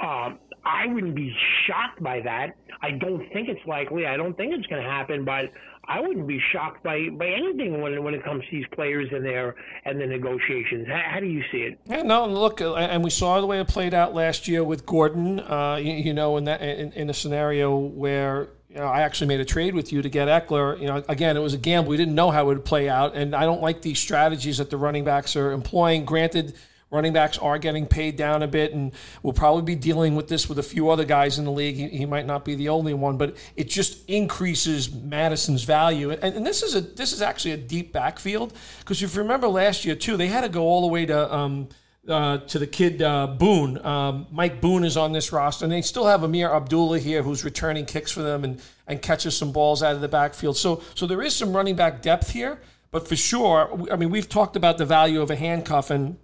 uh, 0.00 0.30
I 0.64 0.86
wouldn't 0.86 1.14
be 1.14 1.34
shocked 1.66 2.02
by 2.02 2.20
that. 2.20 2.56
I 2.82 2.92
don't 2.92 3.30
think 3.32 3.48
it's 3.48 3.64
likely. 3.66 4.06
I 4.06 4.16
don't 4.16 4.36
think 4.36 4.54
it's 4.54 4.66
going 4.66 4.82
to 4.82 4.88
happen, 4.88 5.24
but 5.24 5.52
I 5.84 6.00
wouldn't 6.00 6.26
be 6.26 6.40
shocked 6.52 6.82
by, 6.84 7.08
by 7.10 7.26
anything 7.26 7.80
when 7.80 8.02
when 8.04 8.14
it 8.14 8.22
comes 8.22 8.44
to 8.44 8.50
these 8.50 8.66
players 8.72 9.08
and 9.12 9.24
their 9.24 9.54
and 9.84 10.00
the 10.00 10.06
negotiations. 10.06 10.86
How, 10.86 11.02
how 11.14 11.20
do 11.20 11.26
you 11.26 11.42
see 11.50 11.58
it? 11.58 11.80
Yeah, 11.86 12.02
no, 12.02 12.26
look, 12.26 12.60
uh, 12.60 12.74
and 12.74 13.02
we 13.02 13.10
saw 13.10 13.40
the 13.40 13.46
way 13.46 13.60
it 13.60 13.68
played 13.68 13.94
out 13.94 14.14
last 14.14 14.46
year 14.46 14.62
with 14.62 14.86
Gordon. 14.86 15.40
Uh, 15.40 15.76
you, 15.76 15.92
you, 15.92 16.14
know, 16.14 16.36
in 16.36 16.44
that 16.44 16.62
in, 16.62 16.92
in 16.92 17.10
a 17.10 17.14
scenario 17.14 17.76
where 17.76 18.50
you 18.68 18.76
know, 18.76 18.86
I 18.86 19.00
actually 19.00 19.26
made 19.26 19.40
a 19.40 19.44
trade 19.44 19.74
with 19.74 19.92
you 19.92 20.00
to 20.00 20.08
get 20.08 20.28
Ekeler. 20.28 20.78
You 20.80 20.86
know, 20.86 21.02
again, 21.08 21.36
it 21.36 21.40
was 21.40 21.54
a 21.54 21.58
gamble. 21.58 21.90
We 21.90 21.96
didn't 21.96 22.14
know 22.14 22.30
how 22.30 22.44
it 22.44 22.54
would 22.54 22.64
play 22.64 22.88
out, 22.88 23.16
and 23.16 23.34
I 23.34 23.44
don't 23.44 23.62
like 23.62 23.82
these 23.82 23.98
strategies 23.98 24.58
that 24.58 24.70
the 24.70 24.76
running 24.76 25.04
backs 25.04 25.34
are 25.34 25.50
employing. 25.50 26.04
Granted, 26.04 26.54
running 26.90 27.12
backs 27.12 27.38
are 27.38 27.58
getting 27.58 27.86
paid 27.86 28.16
down 28.16 28.42
a 28.42 28.48
bit, 28.48 28.72
and 28.72 28.92
we'll 29.22 29.32
probably 29.32 29.62
be 29.62 29.74
dealing 29.74 30.16
with 30.16 30.28
this 30.28 30.48
with 30.48 30.58
a 30.58 30.62
few 30.62 30.90
other 30.90 31.04
guys 31.04 31.38
in 31.38 31.44
the 31.44 31.52
league. 31.52 31.76
He, 31.76 31.88
he 31.88 32.06
might 32.06 32.26
not 32.26 32.44
be 32.44 32.54
the 32.54 32.68
only 32.68 32.94
one, 32.94 33.16
but 33.16 33.36
it 33.56 33.68
just 33.68 34.08
increases 34.08 34.92
Mattison's 34.92 35.64
value. 35.64 36.10
And, 36.10 36.22
and 36.22 36.46
this 36.46 36.62
is 36.62 36.74
a 36.74 36.80
this 36.80 37.12
is 37.12 37.22
actually 37.22 37.52
a 37.52 37.56
deep 37.56 37.92
backfield 37.92 38.52
because 38.80 39.02
if 39.02 39.14
you 39.14 39.22
remember 39.22 39.48
last 39.48 39.84
year 39.84 39.94
too, 39.94 40.16
they 40.16 40.28
had 40.28 40.42
to 40.42 40.48
go 40.48 40.62
all 40.62 40.82
the 40.82 40.88
way 40.88 41.06
to. 41.06 41.34
Um, 41.34 41.68
uh, 42.08 42.38
to 42.38 42.58
the 42.58 42.66
kid 42.66 43.02
uh, 43.02 43.26
Boone. 43.26 43.84
Um, 43.84 44.26
Mike 44.30 44.62
Boone 44.62 44.84
is 44.84 44.96
on 44.96 45.12
this 45.12 45.32
roster, 45.32 45.66
and 45.66 45.72
they 45.72 45.82
still 45.82 46.06
have 46.06 46.22
Ameer 46.22 46.50
Abdullah 46.50 46.98
here, 46.98 47.22
who's 47.22 47.44
returning 47.44 47.84
kicks 47.84 48.10
for 48.10 48.22
them 48.22 48.42
and, 48.42 48.60
and 48.86 49.02
catches 49.02 49.36
some 49.36 49.52
balls 49.52 49.82
out 49.82 49.94
of 49.94 50.00
the 50.00 50.08
backfield. 50.08 50.56
So 50.56 50.82
so 50.94 51.06
there 51.06 51.20
is 51.20 51.36
some 51.36 51.54
running 51.54 51.76
back 51.76 52.00
depth 52.00 52.30
here, 52.30 52.58
but 52.90 53.06
for 53.06 53.16
sure, 53.16 53.86
I 53.92 53.96
mean 53.96 54.10
we've 54.10 54.28
talked 54.28 54.56
about 54.56 54.78
the 54.78 54.86
value 54.86 55.20
of 55.20 55.30
a 55.30 55.36
handcuff, 55.36 55.90
and 55.90 56.16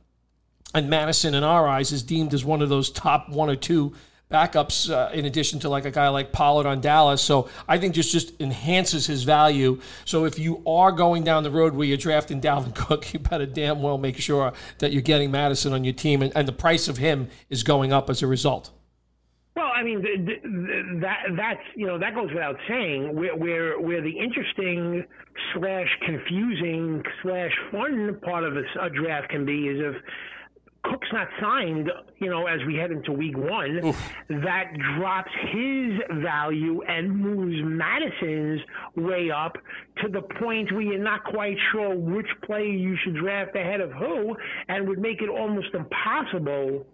and 0.74 0.90
Mattison, 0.90 1.34
in 1.34 1.44
our 1.44 1.68
eyes, 1.68 1.92
is 1.92 2.02
deemed 2.02 2.34
as 2.34 2.44
one 2.44 2.62
of 2.62 2.68
those 2.68 2.90
top 2.90 3.28
one 3.28 3.48
or 3.48 3.56
two 3.56 3.94
backups 4.30 4.90
uh, 4.90 5.12
in 5.12 5.24
addition 5.24 5.60
to 5.60 5.68
like 5.68 5.84
a 5.84 5.90
guy 5.90 6.08
like 6.08 6.32
Pollard 6.32 6.66
on 6.66 6.80
Dallas. 6.80 7.22
So 7.22 7.48
I 7.68 7.78
think 7.78 7.94
just 7.94 8.12
just 8.12 8.38
enhances 8.40 9.06
his 9.06 9.22
value. 9.22 9.80
So 10.04 10.24
if 10.24 10.38
you 10.38 10.62
are 10.66 10.92
going 10.92 11.24
down 11.24 11.42
the 11.44 11.50
road 11.50 11.74
where 11.74 11.86
you're 11.86 11.96
drafting 11.96 12.40
Dalvin 12.40 12.74
Cook, 12.74 13.12
you 13.12 13.20
better 13.20 13.46
damn 13.46 13.82
well 13.82 13.98
make 13.98 14.18
sure 14.18 14.52
that 14.78 14.92
you're 14.92 15.02
getting 15.02 15.30
Mattison 15.30 15.72
on 15.72 15.84
your 15.84 15.94
team, 15.94 16.22
and, 16.22 16.32
and 16.36 16.48
the 16.48 16.52
price 16.52 16.88
of 16.88 16.98
him 16.98 17.28
is 17.50 17.62
going 17.62 17.92
up 17.92 18.10
as 18.10 18.22
a 18.22 18.26
result. 18.26 18.70
Well, 19.54 19.70
I 19.74 19.82
mean, 19.82 20.02
that 21.00 21.18
that's 21.34 21.60
you 21.76 21.86
know 21.86 21.98
that 21.98 22.14
goes 22.14 22.30
without 22.30 22.56
saying. 22.68 23.14
Where 23.14 23.34
where 23.34 23.80
where 23.80 24.02
the 24.02 24.18
interesting 24.18 25.04
slash 25.54 25.88
confusing 26.04 27.02
slash 27.22 27.52
fun 27.70 28.18
part 28.22 28.44
of 28.44 28.56
a, 28.56 28.64
a 28.82 28.90
draft 28.90 29.30
can 29.30 29.46
be 29.46 29.68
is 29.68 29.78
if 29.80 30.02
Cook's 30.90 31.08
not 31.12 31.28
signed, 31.40 31.90
you 32.18 32.30
know, 32.30 32.46
as 32.46 32.60
we 32.66 32.76
head 32.76 32.90
into 32.90 33.12
week 33.12 33.36
one, 33.36 33.80
Oof. 33.84 34.12
that 34.28 34.72
drops 34.96 35.30
his 35.52 35.92
value 36.22 36.82
and 36.82 37.16
moves 37.16 37.56
Mattison's 37.62 38.60
way 38.94 39.30
up 39.30 39.56
to 40.02 40.08
the 40.08 40.22
point 40.22 40.70
where 40.72 40.82
you're 40.82 41.02
not 41.02 41.24
quite 41.24 41.56
sure 41.72 41.96
which 41.96 42.28
player 42.44 42.64
you 42.64 42.96
should 43.02 43.16
draft 43.16 43.56
ahead 43.56 43.80
of 43.80 43.90
who, 43.92 44.36
and 44.68 44.88
would 44.88 44.98
make 44.98 45.22
it 45.22 45.28
almost 45.28 45.68
impossible 45.74 46.86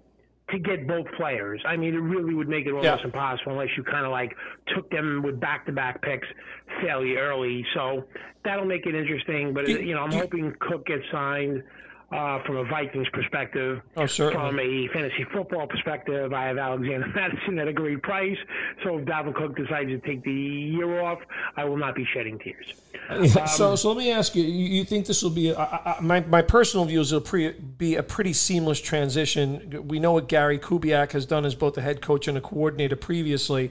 to 0.51 0.59
get 0.59 0.87
both 0.87 1.07
players. 1.17 1.63
I 1.67 1.77
mean, 1.77 1.95
it 1.95 1.99
really 1.99 2.35
would 2.35 2.49
make 2.49 2.67
it 2.67 2.71
almost 2.71 3.01
yeah. 3.01 3.05
impossible 3.05 3.53
unless 3.53 3.77
you 3.77 3.85
kind 3.85 4.05
of 4.05 4.13
like 4.13 4.35
took 4.75 4.91
them 4.91 5.23
with 5.23 5.41
back-to-back 5.41 6.03
picks 6.03 6.29
fairly 6.81 7.17
early. 7.17 7.65
So 7.75 8.05
that'll 8.45 8.67
make 8.67 8.87
it 8.87 8.95
interesting. 8.95 9.55
But 9.55 9.69
you 9.69 9.95
know, 9.95 10.03
I'm 10.03 10.13
hoping 10.13 10.55
Cook 10.61 10.87
gets 10.87 11.05
signed 11.11 11.63
uh, 12.13 12.43
from 12.45 12.57
a 12.57 12.65
Vikings 12.65 13.09
perspective. 13.13 13.81
Oh, 13.97 14.07
certainly. 14.07 14.49
From 14.49 14.59
a 14.61 14.89
fantasy 14.89 15.25
football 15.33 15.67
perspective, 15.67 16.33
I 16.33 16.47
have 16.47 16.59
Alexander 16.59 17.07
Mattison 17.15 17.59
at 17.59 17.69
a 17.69 17.73
great 17.73 18.03
price. 18.03 18.37
So 18.85 18.99
if 18.99 19.07
Dalvin 19.07 19.35
Cook 19.35 19.57
decides 19.57 19.89
to 19.89 19.99
take 19.99 20.23
the 20.25 20.33
year 20.33 21.01
off, 21.01 21.19
I 21.57 21.65
will 21.65 21.77
not 21.77 21.95
be 21.95 22.07
shedding 22.13 22.39
tears. 22.39 22.75
Um, 23.09 23.27
so, 23.27 23.75
so 23.77 23.89
let 23.89 23.99
me 23.99 24.11
ask 24.11 24.35
you: 24.37 24.45
You 24.45 24.85
think 24.85 25.07
this 25.07 25.23
will 25.23 25.31
be? 25.31 25.53
Uh, 25.53 25.95
my 26.01 26.21
my 26.21 26.43
personal 26.43 26.85
view 26.85 27.01
is 27.01 27.13
it'll 27.13 27.23
pre, 27.23 27.53
be 27.53 27.97
a 27.97 28.03
pretty 28.03 28.33
seamless 28.33 28.81
transition. 28.81 29.87
We 29.89 29.99
know 29.99 30.13
what 30.13 30.29
Gary 30.29 30.59
Kubiak 30.59 31.13
has 31.13 31.27
done 31.27 31.45
as 31.45 31.55
both 31.55 31.77
a 31.79 31.83
head 31.83 32.01
coach 32.01 32.29
and 32.29 32.39
a 32.39 32.41
coordinator 32.41 32.97
previously. 32.97 33.71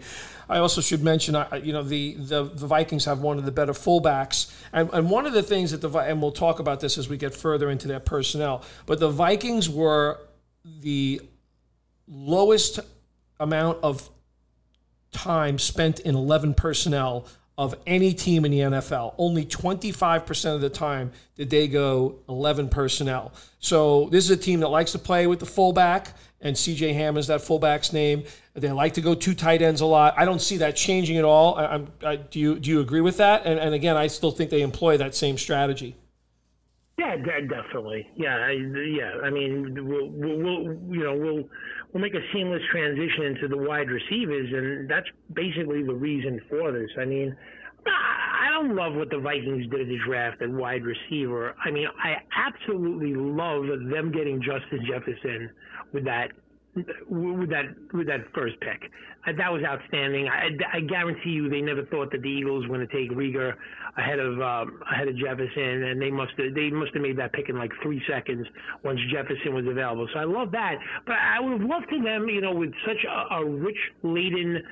I 0.51 0.57
also 0.57 0.81
should 0.81 1.01
mention, 1.01 1.38
you 1.63 1.71
know, 1.71 1.81
the, 1.81 2.15
the, 2.15 2.43
the 2.43 2.67
Vikings 2.67 3.05
have 3.05 3.21
one 3.21 3.38
of 3.38 3.45
the 3.45 3.53
better 3.53 3.71
fullbacks, 3.71 4.51
and, 4.74 4.89
and 4.91 5.10
one 5.10 5.25
of 5.25 5.31
the 5.31 5.41
things 5.41 5.71
that 5.71 5.79
the 5.79 5.89
and 5.98 6.21
we'll 6.21 6.33
talk 6.33 6.60
about 6.60 6.81
this 6.81 6.98
as 6.98 7.07
we 7.07 7.15
get 7.15 7.33
further 7.33 7.69
into 7.69 7.88
their 7.88 8.01
personnel, 8.31 8.63
but 8.85 9.00
the 9.00 9.09
Vikings 9.09 9.69
were 9.69 10.19
the 10.79 11.21
lowest 12.07 12.79
amount 13.39 13.79
of 13.83 14.09
time 15.11 15.59
spent 15.59 16.00
in 16.00 16.15
11 16.15 16.53
personnel 16.53 17.25
of 17.57 17.75
any 17.85 18.13
team 18.13 18.45
in 18.45 18.51
the 18.51 18.59
NFL. 18.59 19.13
Only 19.17 19.45
25% 19.45 20.55
of 20.55 20.61
the 20.61 20.69
time 20.69 21.11
did 21.35 21.50
they 21.50 21.67
go 21.67 22.19
11 22.29 22.69
personnel. 22.69 23.33
So 23.59 24.07
this 24.11 24.23
is 24.23 24.31
a 24.31 24.38
team 24.38 24.61
that 24.61 24.69
likes 24.69 24.93
to 24.93 25.00
play 25.00 25.27
with 25.27 25.39
the 25.39 25.45
fullback, 25.45 26.15
and 26.39 26.55
CJ 26.55 26.93
Ham 26.93 27.17
is 27.17 27.27
that 27.27 27.41
fullback's 27.41 27.91
name. 27.91 28.23
They 28.53 28.71
like 28.71 28.93
to 28.93 29.01
go 29.01 29.13
two 29.13 29.33
tight 29.33 29.61
ends 29.61 29.81
a 29.81 29.85
lot. 29.85 30.15
I 30.17 30.23
don't 30.23 30.41
see 30.41 30.57
that 30.57 30.77
changing 30.77 31.17
at 31.17 31.25
all. 31.25 31.55
I, 31.55 31.85
I, 32.03 32.15
do 32.15 32.39
you 32.39 32.57
do 32.57 32.69
you 32.69 32.79
agree 32.79 33.01
with 33.01 33.17
that? 33.17 33.45
And, 33.45 33.59
and 33.59 33.75
again, 33.75 33.97
I 33.97 34.07
still 34.07 34.31
think 34.31 34.50
they 34.50 34.61
employ 34.61 34.97
that 34.97 35.13
same 35.13 35.38
strategy. 35.38 35.95
Yeah, 37.01 37.15
definitely. 37.48 38.08
Yeah, 38.15 38.36
I, 38.36 38.51
yeah. 38.51 39.13
I 39.24 39.29
mean, 39.31 39.74
we'll, 39.88 40.10
we'll, 40.10 40.63
you 40.93 41.03
know 41.03 41.15
we'll 41.15 41.50
we'll 41.91 42.01
make 42.01 42.13
a 42.13 42.22
seamless 42.31 42.62
transition 42.72 43.24
into 43.24 43.48
the 43.48 43.58
wide 43.58 43.89
receivers, 43.89 44.50
and 44.53 44.89
that's 44.89 45.08
basically 45.34 45.84
the 45.84 45.93
reason 45.93 46.39
for 46.48 46.72
this. 46.72 46.89
I 47.00 47.05
mean, 47.05 47.36
I 47.88 48.50
don't 48.51 48.75
love 48.75 48.93
what 48.93 49.10
the 49.10 49.17
Vikings 49.17 49.67
did 49.72 49.81
at 49.81 49.88
the 49.88 49.98
draft 50.05 50.41
at 50.43 50.50
wide 50.50 50.84
receiver. 50.84 51.55
I 51.65 51.72
mean, 51.72 51.88
I 52.03 52.17
absolutely 52.36 53.15
love 53.15 53.63
them 53.89 54.12
getting 54.12 54.39
Justin 54.39 54.86
Jefferson 54.88 55.50
with 55.93 56.05
that 56.05 56.31
with 56.75 57.49
that 57.49 57.65
with 57.93 58.07
that 58.07 58.21
first 58.33 58.59
pick. 58.61 58.89
Uh, 59.27 59.33
that 59.37 59.51
was 59.51 59.61
outstanding. 59.63 60.27
I, 60.27 60.49
I 60.73 60.79
guarantee 60.79 61.31
you, 61.31 61.49
they 61.49 61.61
never 61.61 61.83
thought 61.85 62.11
that 62.11 62.21
the 62.21 62.29
Eagles 62.29 62.65
were 62.67 62.77
going 62.77 62.87
to 62.87 62.93
take 62.93 63.11
Reagor 63.11 63.53
ahead 63.97 64.19
of 64.19 64.41
um, 64.41 64.79
ahead 64.91 65.07
of 65.07 65.17
Jefferson, 65.17 65.83
and 65.83 66.01
they 66.01 66.09
must 66.09 66.31
have 66.37 66.55
they 66.55 66.69
must 66.69 66.93
have 66.93 67.03
made 67.03 67.17
that 67.17 67.33
pick 67.33 67.49
in 67.49 67.57
like 67.57 67.71
three 67.83 68.01
seconds 68.07 68.47
once 68.83 68.99
Jefferson 69.11 69.53
was 69.53 69.65
available. 69.67 70.07
So 70.13 70.19
I 70.19 70.23
love 70.23 70.51
that. 70.51 70.75
But 71.05 71.15
I 71.15 71.39
would 71.39 71.59
have 71.59 71.69
loved 71.69 71.85
for 71.89 72.01
them, 72.01 72.29
you 72.29 72.41
know, 72.41 72.53
with 72.53 72.71
such 72.85 73.03
a, 73.05 73.35
a 73.35 73.45
rich 73.45 73.79
laden 74.03 74.63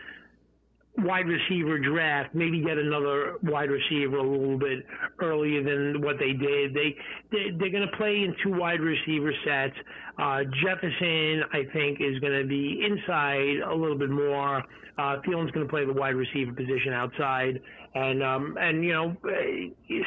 wide 1.03 1.27
receiver 1.27 1.79
draft, 1.79 2.33
maybe 2.33 2.61
get 2.61 2.77
another 2.77 3.35
wide 3.43 3.69
receiver 3.69 4.17
a 4.17 4.23
little 4.23 4.57
bit 4.57 4.85
earlier 5.19 5.63
than 5.63 6.01
what 6.01 6.17
they 6.19 6.33
did. 6.33 6.73
They, 6.73 6.95
they 7.31 7.51
they're 7.57 7.71
going 7.71 7.87
to 7.89 7.97
play 7.97 8.23
in 8.23 8.35
two 8.43 8.57
wide 8.57 8.81
receiver 8.81 9.33
sets. 9.45 9.75
Uh, 10.17 10.43
Jefferson, 10.63 11.43
I 11.53 11.63
think, 11.73 12.01
is 12.01 12.19
going 12.19 12.41
to 12.41 12.47
be 12.47 12.83
inside 12.85 13.59
a 13.65 13.73
little 13.73 13.97
bit 13.97 14.09
more. 14.09 14.63
Uh, 14.97 15.21
Thielen's 15.25 15.51
going 15.51 15.65
to 15.65 15.69
play 15.69 15.85
the 15.85 15.93
wide 15.93 16.15
receiver 16.15 16.51
position 16.51 16.91
outside, 16.91 17.61
and 17.95 18.23
um, 18.23 18.57
and 18.59 18.83
you 18.83 18.93
know, 18.93 19.15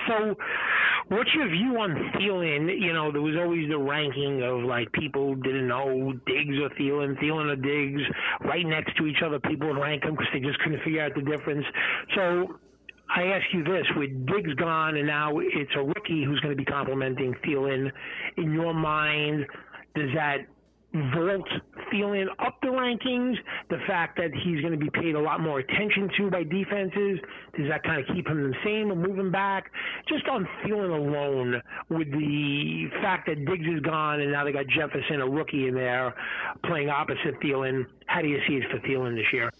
so 0.08 0.34
what's 1.08 1.30
your 1.34 1.48
view 1.48 1.76
on 1.78 1.94
Thielen? 2.16 2.80
You 2.80 2.92
know, 2.92 3.10
there 3.12 3.22
was 3.22 3.36
always 3.36 3.68
the 3.68 3.78
ranking 3.78 4.42
of 4.42 4.62
like 4.62 4.90
people 4.92 5.34
didn't 5.36 5.68
know 5.68 6.12
Diggs 6.26 6.56
or 6.58 6.70
Thielen, 6.70 7.20
Thielen 7.22 7.52
or 7.52 7.56
Diggs, 7.56 8.02
right 8.44 8.66
next 8.66 8.96
to 8.96 9.06
each 9.06 9.22
other. 9.24 9.38
People 9.40 9.68
would 9.68 9.80
rank 9.80 10.02
them 10.02 10.12
because 10.12 10.28
they 10.32 10.40
just 10.40 10.58
couldn't 10.60 10.82
figure 10.82 11.02
out 11.02 11.12
the 11.14 11.22
difference. 11.22 11.64
So 12.14 12.58
I 13.14 13.24
ask 13.24 13.44
you 13.52 13.64
this: 13.64 13.86
with 13.96 14.26
Diggs 14.26 14.54
gone, 14.54 14.96
and 14.96 15.06
now 15.06 15.38
it's 15.38 15.72
a 15.76 15.82
rookie 15.82 16.24
who's 16.24 16.40
going 16.40 16.56
to 16.56 16.62
be 16.62 16.64
complimenting 16.64 17.34
Thielen. 17.44 17.90
In 18.36 18.52
your 18.52 18.74
mind, 18.74 19.46
does 19.94 20.08
that 20.14 20.46
vault 20.92 21.48
Thielen 21.90 22.26
up 22.38 22.60
the 22.62 22.68
rankings? 22.68 23.36
The 23.70 23.78
fact 23.86 24.16
that 24.18 24.30
he's 24.44 24.60
going 24.60 24.72
to 24.72 24.78
be 24.78 24.90
paid 24.90 25.14
a 25.14 25.20
lot 25.20 25.40
more 25.40 25.58
attention 25.58 26.10
to 26.18 26.30
by 26.30 26.42
defenses, 26.42 27.18
does 27.56 27.68
that 27.68 27.82
kind 27.82 28.00
of 28.00 28.14
keep 28.14 28.26
him 28.26 28.50
the 28.50 28.56
same 28.64 28.90
or 28.90 28.96
move 28.96 29.18
him 29.18 29.32
back? 29.32 29.70
Just 30.08 30.28
on 30.28 30.46
Thielen 30.62 30.90
alone, 30.90 31.62
with 31.88 32.10
the 32.10 32.88
fact 33.00 33.26
that 33.26 33.44
Diggs 33.44 33.66
is 33.66 33.80
gone 33.80 34.20
and 34.20 34.32
now 34.32 34.44
they 34.44 34.52
got 34.52 34.66
Jefferson, 34.66 35.20
a 35.20 35.28
rookie 35.28 35.68
in 35.68 35.74
there, 35.74 36.14
playing 36.64 36.90
opposite 36.90 37.40
Thielen, 37.40 37.86
how 38.06 38.22
do 38.22 38.28
you 38.28 38.40
see 38.46 38.56
it 38.56 38.64
for 38.70 38.78
Thielen 38.86 39.14
this 39.14 39.32
year? 39.32 39.50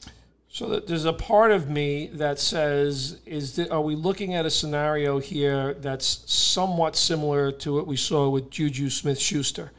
So 0.49 0.81
there's 0.81 1.07
a 1.07 1.15
part 1.15 1.51
of 1.51 1.71
me 1.71 2.11
that 2.13 2.39
says, 2.39 3.21
is 3.25 3.59
are 3.59 3.81
we 3.81 3.95
looking 3.95 4.35
at 4.35 4.45
a 4.45 4.51
scenario 4.51 5.19
here 5.19 5.73
that's 5.73 6.31
somewhat 6.31 6.95
similar 6.95 7.51
to 7.53 7.75
what 7.75 7.87
we 7.87 7.97
saw 7.97 8.29
with 8.29 8.51
Juju 8.51 8.91
Smith-Schuster? 8.91 9.73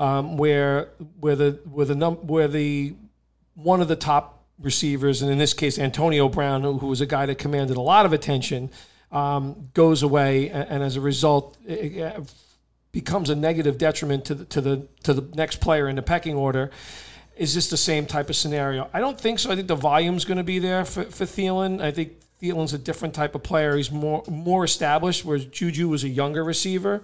Um, 0.00 0.38
where 0.38 0.88
where 1.20 1.36
the 1.36 1.60
where 1.70 1.86
the 1.86 1.94
num- 1.94 2.26
where 2.26 2.48
the 2.48 2.94
one 3.54 3.80
of 3.80 3.88
the 3.88 3.96
top 3.96 4.42
receivers, 4.58 5.22
and 5.22 5.30
in 5.30 5.38
this 5.38 5.52
case 5.52 5.78
Antonio 5.78 6.28
Brown, 6.28 6.62
who, 6.62 6.78
who 6.78 6.86
was 6.88 7.00
a 7.00 7.06
guy 7.06 7.26
that 7.26 7.38
commanded 7.38 7.76
a 7.76 7.80
lot 7.80 8.06
of 8.06 8.12
attention, 8.12 8.70
um, 9.12 9.68
goes 9.74 10.02
away, 10.02 10.48
and, 10.48 10.68
and, 10.68 10.82
as 10.82 10.96
a 10.96 11.00
result, 11.00 11.56
it, 11.66 11.96
it 11.96 12.34
becomes 12.92 13.28
a 13.28 13.34
negative 13.34 13.76
detriment 13.76 14.24
to 14.24 14.34
the 14.34 14.44
to 14.46 14.60
the 14.60 14.88
to 15.04 15.12
the 15.12 15.36
next 15.36 15.60
player 15.60 15.86
in 15.86 15.96
the 15.96 16.02
pecking 16.02 16.34
order. 16.34 16.70
Is 17.36 17.54
this 17.54 17.68
the 17.68 17.76
same 17.76 18.06
type 18.06 18.30
of 18.30 18.36
scenario? 18.36 18.88
I 18.92 19.00
don't 19.00 19.20
think 19.20 19.38
so. 19.38 19.50
I 19.50 19.56
think 19.56 19.68
the 19.68 19.74
volume's 19.74 20.24
going 20.24 20.38
to 20.38 20.44
be 20.44 20.58
there 20.58 20.84
for, 20.84 21.04
for 21.04 21.24
Thielen. 21.24 21.80
I 21.80 21.90
think 21.90 22.12
Thielen's 22.42 22.74
a 22.74 22.78
different 22.78 23.14
type 23.14 23.34
of 23.34 23.42
player. 23.42 23.76
He's 23.76 23.90
more 23.90 24.22
more 24.28 24.64
established, 24.64 25.26
whereas 25.26 25.44
Juju 25.44 25.88
was 25.88 26.04
a 26.04 26.08
younger 26.08 26.42
receiver 26.42 27.02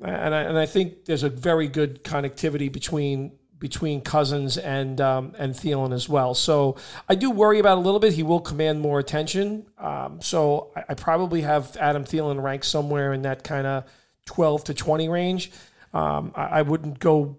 and 0.00 0.34
I, 0.34 0.42
and 0.42 0.58
I 0.58 0.66
think 0.66 1.04
there's 1.04 1.22
a 1.22 1.28
very 1.28 1.68
good 1.68 2.04
connectivity 2.04 2.70
between 2.70 3.32
between 3.58 4.00
Cousins 4.02 4.58
and 4.58 5.00
um, 5.00 5.34
and 5.38 5.54
Thielen 5.54 5.94
as 5.94 6.08
well. 6.08 6.34
So 6.34 6.76
I 7.08 7.14
do 7.14 7.30
worry 7.30 7.58
about 7.58 7.78
a 7.78 7.80
little 7.80 8.00
bit. 8.00 8.12
He 8.12 8.22
will 8.22 8.40
command 8.40 8.80
more 8.80 8.98
attention. 8.98 9.66
Um, 9.78 10.20
so 10.20 10.72
I, 10.76 10.84
I, 10.90 10.94
probably 10.94 11.42
have 11.42 11.76
Adam 11.78 12.04
Thielen 12.04 12.42
ranked 12.42 12.66
somewhere 12.66 13.12
in 13.12 13.22
that 13.22 13.42
kind 13.42 13.66
of 13.66 13.84
12 14.26 14.64
to 14.64 14.74
20 14.74 15.08
range. 15.08 15.50
Um, 15.94 16.32
I, 16.34 16.44
I, 16.44 16.62
wouldn't 16.62 16.98
go 16.98 17.38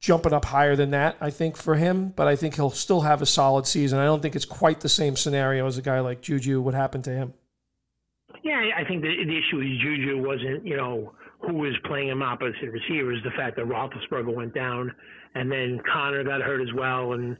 jumping 0.00 0.32
up 0.32 0.44
higher 0.46 0.76
than 0.76 0.92
that. 0.92 1.16
I 1.20 1.30
think 1.30 1.56
for 1.56 1.74
him, 1.74 2.14
but 2.16 2.28
I 2.28 2.36
think 2.36 2.54
he'll 2.54 2.70
still 2.70 3.02
have 3.02 3.20
a 3.20 3.26
solid 3.26 3.66
season. 3.66 3.98
I 3.98 4.04
don't 4.04 4.22
think 4.22 4.36
it's 4.36 4.44
quite 4.44 4.80
the 4.80 4.88
same 4.88 5.16
scenario 5.16 5.66
as 5.66 5.76
a 5.76 5.82
guy 5.82 6.00
like 6.00 6.22
Juju 6.22 6.62
would 6.62 6.74
happen 6.74 7.02
to 7.02 7.10
him. 7.10 7.34
Yeah, 8.42 8.62
I 8.76 8.84
think 8.84 9.02
the, 9.02 9.08
the 9.08 9.36
issue 9.36 9.60
is 9.60 9.78
Juju 9.82 10.22
wasn't 10.22 10.64
you 10.64 10.76
know 10.76 11.12
who 11.46 11.54
was 11.54 11.74
playing 11.84 12.08
him 12.08 12.22
opposite 12.22 12.70
receivers. 12.70 13.20
The 13.24 13.30
fact 13.36 13.56
that 13.56 13.66
Roethlisberger 13.66 14.34
went 14.34 14.54
down, 14.54 14.92
and 15.34 15.50
then 15.50 15.80
Connor 15.92 16.24
got 16.24 16.40
hurt 16.42 16.60
as 16.60 16.72
well, 16.74 17.12
and 17.12 17.36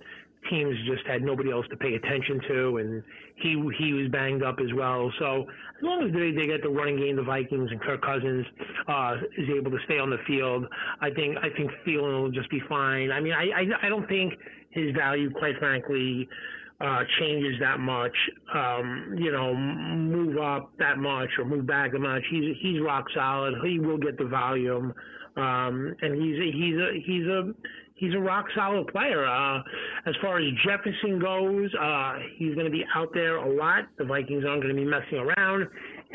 teams 0.51 0.77
just 0.87 1.07
had 1.07 1.23
nobody 1.23 1.51
else 1.51 1.67
to 1.71 1.77
pay 1.77 1.95
attention 1.95 2.41
to, 2.49 2.77
and 2.79 3.03
he 3.37 3.51
he 3.79 3.93
was 3.93 4.09
banged 4.11 4.43
up 4.43 4.59
as 4.61 4.73
well. 4.75 5.13
So 5.19 5.43
as 5.43 5.83
long 5.83 6.07
as 6.07 6.13
they, 6.13 6.31
they 6.31 6.47
get 6.47 6.63
the 6.63 6.69
running 6.69 6.99
game, 6.99 7.17
the 7.17 7.23
Vikings 7.23 7.71
and 7.71 7.81
Kirk 7.81 8.03
Cousins 8.03 8.47
uh, 8.89 9.17
is 9.37 9.49
able 9.57 9.71
to 9.71 9.79
stay 9.85 9.99
on 9.99 10.11
the 10.11 10.19
field, 10.27 10.67
I 11.01 11.11
think 11.11 11.37
I 11.39 11.51
think 11.51 11.71
Thielen 11.87 12.23
will 12.23 12.31
just 12.31 12.51
be 12.51 12.61
fine. 12.69 13.11
I 13.11 13.21
mean, 13.21 13.33
I 13.33 13.51
I, 13.51 13.87
I 13.87 13.89
don't 13.89 14.09
think 14.09 14.35
his 14.71 14.95
value, 14.95 15.31
quite 15.31 15.59
frankly. 15.59 16.29
Uh, 16.79 17.05
changes 17.19 17.55
that 17.59 17.81
much, 17.81 18.15
um, 18.55 19.15
you 19.17 19.33
know, 19.33 19.55
move 19.55 20.37
up 20.37 20.71
that 20.79 20.99
much 20.99 21.31
or 21.39 21.45
move 21.47 21.67
back 21.67 21.93
that 21.93 22.01
much. 22.01 22.23
He's 22.31 22.55
he's 22.61 22.83
rock 22.83 23.07
solid. 23.15 23.55
He 23.65 23.79
will 23.79 23.97
get 23.97 24.19
the 24.19 24.27
volume, 24.27 24.93
um, 25.39 25.97
and 26.03 26.23
he's 26.23 26.39
a, 26.39 26.53
he's 26.53 26.77
a 26.77 26.91
he's 27.07 27.27
a 27.27 27.55
he's 27.97 28.15
a 28.15 28.19
rock 28.19 28.47
solid 28.55 28.87
player. 28.89 29.27
Uh, 29.27 29.63
as 30.07 30.15
far 30.21 30.39
as 30.39 30.45
Jefferson 30.65 31.19
goes, 31.19 31.71
uh, 31.75 32.19
he's 32.37 32.55
going 32.55 32.67
to 32.67 32.71
be 32.71 32.85
out 32.95 33.09
there 33.13 33.37
a 33.37 33.57
lot. 33.57 33.85
The 33.99 34.05
Vikings 34.05 34.45
aren't 34.45 34.63
going 34.63 34.75
to 34.75 34.81
be 34.81 34.89
messing 34.89 35.19
around. 35.19 35.67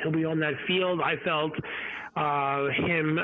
He'll 0.02 0.12
be 0.12 0.26
on 0.26 0.40
that 0.40 0.54
field. 0.68 1.02
I 1.02 1.16
felt 1.24 1.54
uh, 2.16 2.68
him, 2.86 3.20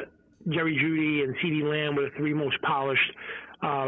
Jerry 0.50 0.76
Jeudy, 0.76 1.24
and 1.24 1.36
CeeDee 1.38 1.70
Lamb 1.70 1.96
were 1.96 2.10
the 2.10 2.16
three 2.18 2.34
most 2.34 2.62
polished 2.62 3.12
uh, 3.62 3.88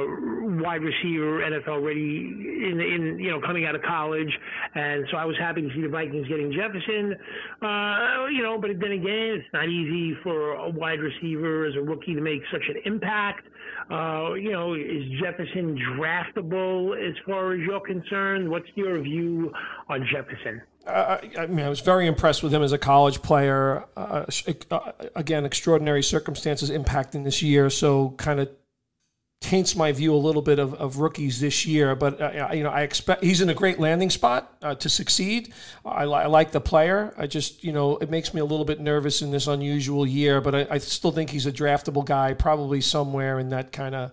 wide 0.63 0.81
receiver, 0.81 1.41
NFL 1.41 1.85
ready 1.85 2.25
in, 2.27 2.79
in 2.79 3.19
you 3.19 3.29
know 3.29 3.39
coming 3.39 3.65
out 3.65 3.75
of 3.75 3.83
college, 3.83 4.31
and 4.73 5.05
so 5.11 5.17
I 5.17 5.25
was 5.25 5.37
happy 5.37 5.61
to 5.61 5.69
see 5.75 5.81
the 5.81 5.89
Vikings 5.89 6.27
getting 6.27 6.51
Jefferson. 6.51 7.15
Uh, 7.61 8.25
you 8.33 8.41
know, 8.41 8.57
but 8.59 8.71
then 8.79 8.91
again, 8.91 9.37
it's 9.37 9.53
not 9.53 9.69
easy 9.69 10.17
for 10.23 10.53
a 10.53 10.69
wide 10.69 10.99
receiver 10.99 11.65
as 11.65 11.75
a 11.75 11.81
rookie 11.81 12.15
to 12.15 12.21
make 12.21 12.41
such 12.51 12.63
an 12.67 12.81
impact. 12.85 13.47
Uh, 13.91 14.33
you 14.33 14.51
know, 14.51 14.73
is 14.73 15.03
Jefferson 15.21 15.77
draftable 15.97 16.97
as 16.97 17.15
far 17.25 17.53
as 17.53 17.59
you're 17.59 17.79
concerned? 17.79 18.49
What's 18.49 18.69
your 18.75 18.99
view 19.01 19.53
on 19.87 20.07
Jefferson? 20.11 20.61
I 20.87 21.45
mean, 21.47 21.65
I 21.65 21.69
was 21.69 21.81
very 21.81 22.07
impressed 22.07 22.41
with 22.41 22.53
him 22.53 22.63
as 22.63 22.71
a 22.71 22.77
college 22.77 23.21
player. 23.21 23.85
Uh, 23.95 24.25
uh 24.71 24.91
again, 25.15 25.45
extraordinary 25.45 26.01
circumstances 26.01 26.71
impacting 26.71 27.23
this 27.23 27.43
year, 27.43 27.69
so 27.69 28.15
kind 28.17 28.39
of 28.39 28.49
taints 29.41 29.73
my 29.75 29.91
view 29.91 30.13
a 30.13 30.17
little 30.17 30.41
bit 30.41 30.59
of, 30.59 30.73
of 30.73 30.97
rookies 30.97 31.39
this 31.39 31.65
year. 31.65 31.95
But 31.95 32.21
uh, 32.21 32.49
you 32.53 32.63
know, 32.63 32.69
I 32.69 32.81
expect 32.81 33.23
he's 33.23 33.41
in 33.41 33.49
a 33.49 33.53
great 33.53 33.79
landing 33.79 34.09
spot 34.09 34.53
uh, 34.61 34.75
to 34.75 34.89
succeed. 34.89 35.53
I, 35.85 36.05
li- 36.05 36.13
I, 36.13 36.25
like 36.25 36.51
the 36.51 36.61
player. 36.61 37.13
I 37.17 37.27
just 37.27 37.63
you 37.63 37.71
know 37.71 37.97
it 37.97 38.09
makes 38.09 38.33
me 38.33 38.41
a 38.41 38.45
little 38.45 38.65
bit 38.65 38.79
nervous 38.79 39.21
in 39.21 39.31
this 39.31 39.47
unusual 39.47 40.05
year. 40.05 40.41
But 40.41 40.55
I, 40.55 40.67
I 40.71 40.77
still 40.79 41.11
think 41.11 41.29
he's 41.29 41.45
a 41.45 41.51
draftable 41.51 42.05
guy, 42.05 42.33
probably 42.33 42.81
somewhere 42.81 43.39
in 43.39 43.49
that 43.49 43.71
kind 43.71 43.95
of. 43.95 44.11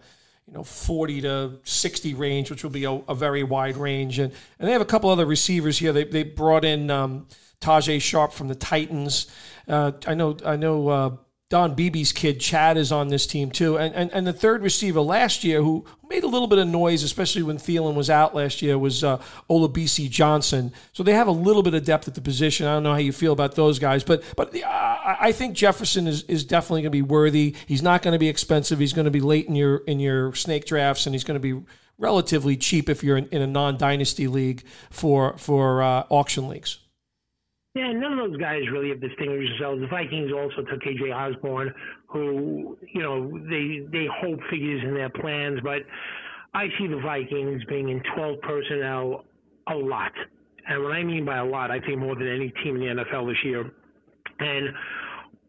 You 0.48 0.54
know, 0.54 0.62
forty 0.62 1.22
to 1.22 1.58
sixty 1.64 2.14
range, 2.14 2.52
which 2.52 2.62
will 2.62 2.70
be 2.70 2.84
a, 2.84 2.92
a, 2.92 3.16
very 3.16 3.42
wide 3.42 3.76
range, 3.76 4.20
and 4.20 4.32
and 4.60 4.68
they 4.68 4.72
have 4.72 4.80
a 4.80 4.84
couple 4.84 5.10
other 5.10 5.26
receivers 5.26 5.76
here. 5.78 5.92
They 5.92 6.04
they 6.04 6.22
brought 6.22 6.64
in 6.64 6.88
um, 6.88 7.26
Tajae 7.60 8.00
Sharpe 8.00 8.32
from 8.32 8.46
the 8.46 8.54
Titans. 8.54 9.26
Uh, 9.66 9.90
I 10.06 10.14
know 10.14 10.36
I 10.46 10.54
know 10.54 10.88
uh, 10.88 11.16
Don 11.48 11.76
Beebe's 11.76 12.10
kid, 12.10 12.40
Chad, 12.40 12.76
is 12.76 12.90
on 12.90 13.06
this 13.06 13.24
team 13.24 13.52
too. 13.52 13.78
And, 13.78 13.94
and, 13.94 14.12
and 14.12 14.26
the 14.26 14.32
third 14.32 14.62
receiver 14.64 15.00
last 15.00 15.44
year, 15.44 15.62
who 15.62 15.84
made 16.08 16.24
a 16.24 16.26
little 16.26 16.48
bit 16.48 16.58
of 16.58 16.66
noise, 16.66 17.04
especially 17.04 17.44
when 17.44 17.56
Thielen 17.56 17.94
was 17.94 18.10
out 18.10 18.34
last 18.34 18.62
year, 18.62 18.76
was 18.76 19.04
uh, 19.04 19.22
Olabisi 19.48 20.10
Johnson. 20.10 20.72
So 20.92 21.04
they 21.04 21.12
have 21.12 21.28
a 21.28 21.32
little 21.32 21.62
bit 21.62 21.74
of 21.74 21.84
depth 21.84 22.08
at 22.08 22.16
the 22.16 22.20
position. 22.20 22.66
I 22.66 22.74
don't 22.74 22.82
know 22.82 22.92
how 22.92 22.98
you 22.98 23.12
feel 23.12 23.32
about 23.32 23.54
those 23.54 23.78
guys, 23.78 24.02
but 24.02 24.24
but 24.34 24.60
uh, 24.60 24.98
I 25.20 25.30
think 25.30 25.54
Jefferson 25.54 26.08
is, 26.08 26.24
is 26.24 26.42
definitely 26.44 26.82
going 26.82 26.90
to 26.90 26.98
be 26.98 27.02
worthy. 27.02 27.54
He's 27.66 27.82
not 27.82 28.02
going 28.02 28.12
to 28.12 28.18
be 28.18 28.28
expensive. 28.28 28.80
He's 28.80 28.92
going 28.92 29.04
to 29.04 29.12
be 29.12 29.20
late 29.20 29.46
in 29.46 29.54
your 29.54 29.78
in 29.86 30.00
your 30.00 30.34
snake 30.34 30.66
drafts, 30.66 31.06
and 31.06 31.14
he's 31.14 31.24
going 31.24 31.40
to 31.40 31.54
be 31.54 31.64
relatively 31.96 32.56
cheap 32.56 32.88
if 32.88 33.04
you're 33.04 33.18
in, 33.18 33.26
in 33.26 33.40
a 33.40 33.46
non 33.46 33.76
dynasty 33.76 34.26
league 34.26 34.64
for 34.90 35.38
for 35.38 35.80
uh, 35.80 36.04
auction 36.10 36.48
leagues. 36.48 36.78
Yeah, 37.76 37.92
none 37.92 38.18
of 38.18 38.30
those 38.30 38.40
guys 38.40 38.62
really 38.72 38.88
have 38.88 39.02
distinguished 39.02 39.52
themselves. 39.52 39.82
The 39.82 39.86
Vikings 39.88 40.32
also 40.32 40.62
took 40.62 40.80
KJ 40.80 41.14
Osborn, 41.14 41.74
who 42.06 42.78
you 42.90 43.02
know 43.02 43.38
they 43.50 43.86
they 43.92 44.08
hope 44.10 44.40
figures 44.50 44.82
in 44.82 44.94
their 44.94 45.10
plans, 45.10 45.60
but 45.62 45.82
I 46.54 46.68
see 46.78 46.86
the 46.86 47.00
Vikings 47.04 47.62
being 47.68 47.90
in 47.90 48.02
12 48.14 48.40
personnel 48.40 49.26
a 49.68 49.74
lot, 49.74 50.12
and 50.66 50.82
what 50.82 50.92
I 50.92 51.04
mean 51.04 51.26
by 51.26 51.36
a 51.36 51.44
lot, 51.44 51.70
I 51.70 51.78
think 51.80 51.98
more 51.98 52.14
than 52.14 52.28
any 52.28 52.50
team 52.64 52.76
in 52.76 52.96
the 52.96 53.04
NFL 53.04 53.28
this 53.28 53.44
year, 53.44 53.70
and. 54.40 54.68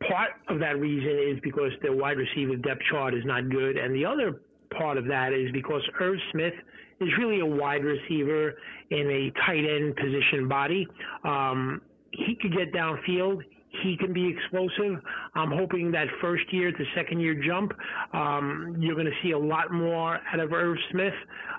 Part 0.08 0.30
of 0.48 0.60
that 0.60 0.80
reason 0.80 1.34
is 1.34 1.40
because 1.42 1.72
their 1.82 1.92
wide 1.92 2.18
receiver 2.18 2.56
depth 2.56 2.82
chart 2.92 3.16
is 3.16 3.26
not 3.26 3.50
good, 3.50 3.78
and 3.78 3.96
the 3.96 4.06
other 4.06 4.42
part 4.78 4.96
of 4.96 5.08
that 5.08 5.34
is 5.34 5.52
because 5.54 5.82
Irv 6.00 6.20
Smith 6.32 6.54
is 7.02 7.10
really 7.18 7.40
a 7.40 7.46
wide 7.46 7.84
receiver 7.84 8.54
in 8.92 9.10
a 9.10 9.32
tight 9.44 9.66
end 9.66 9.96
position 9.96 10.48
body. 10.48 10.88
Um, 11.24 11.82
he 12.26 12.36
could 12.36 12.56
get 12.56 12.74
downfield. 12.74 13.42
He 13.84 13.96
can 13.98 14.12
be 14.12 14.28
explosive. 14.28 15.00
I'm 15.36 15.52
hoping 15.52 15.92
that 15.92 16.08
first 16.22 16.52
year 16.52 16.72
to 16.72 16.84
second 16.96 17.20
year 17.20 17.36
jump, 17.36 17.74
um, 18.14 18.76
you're 18.80 18.96
going 18.96 19.06
to 19.06 19.12
see 19.22 19.32
a 19.32 19.38
lot 19.38 19.72
more 19.72 20.20
out 20.34 20.40
of 20.40 20.52
Irv 20.52 20.78
Smith. 20.92 21.14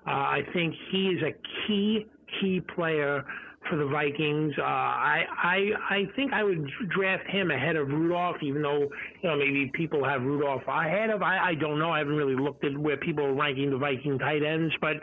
Uh, 0.07 0.11
I 0.11 0.40
think 0.53 0.75
he 0.90 1.09
is 1.09 1.23
a 1.23 1.33
key, 1.66 2.07
key 2.40 2.61
player 2.75 3.25
for 3.68 3.77
the 3.77 3.87
Vikings. 3.87 4.55
Uh, 4.59 4.62
I 4.62 5.25
I 5.42 5.71
I 5.90 6.03
think 6.16 6.33
I 6.33 6.42
would 6.42 6.71
draft 6.90 7.27
him 7.29 7.51
ahead 7.51 7.77
of 7.77 7.88
Rudolph, 7.88 8.37
even 8.42 8.62
though 8.62 8.88
you 9.23 9.29
know 9.29 9.37
maybe 9.37 9.71
people 9.75 10.05
have 10.05 10.23
Rudolph 10.23 10.62
ahead 10.66 11.11
of. 11.11 11.23
I 11.23 11.51
I 11.51 11.55
don't 11.55 11.79
know. 11.79 11.90
I 11.90 11.99
haven't 11.99 12.16
really 12.16 12.37
looked 12.37 12.64
at 12.64 12.77
where 12.77 12.97
people 12.97 13.25
are 13.25 13.35
ranking 13.35 13.71
the 13.71 13.79
Viking 13.79 14.18
tight 14.18 14.42
ends, 14.42 14.75
but 14.81 14.97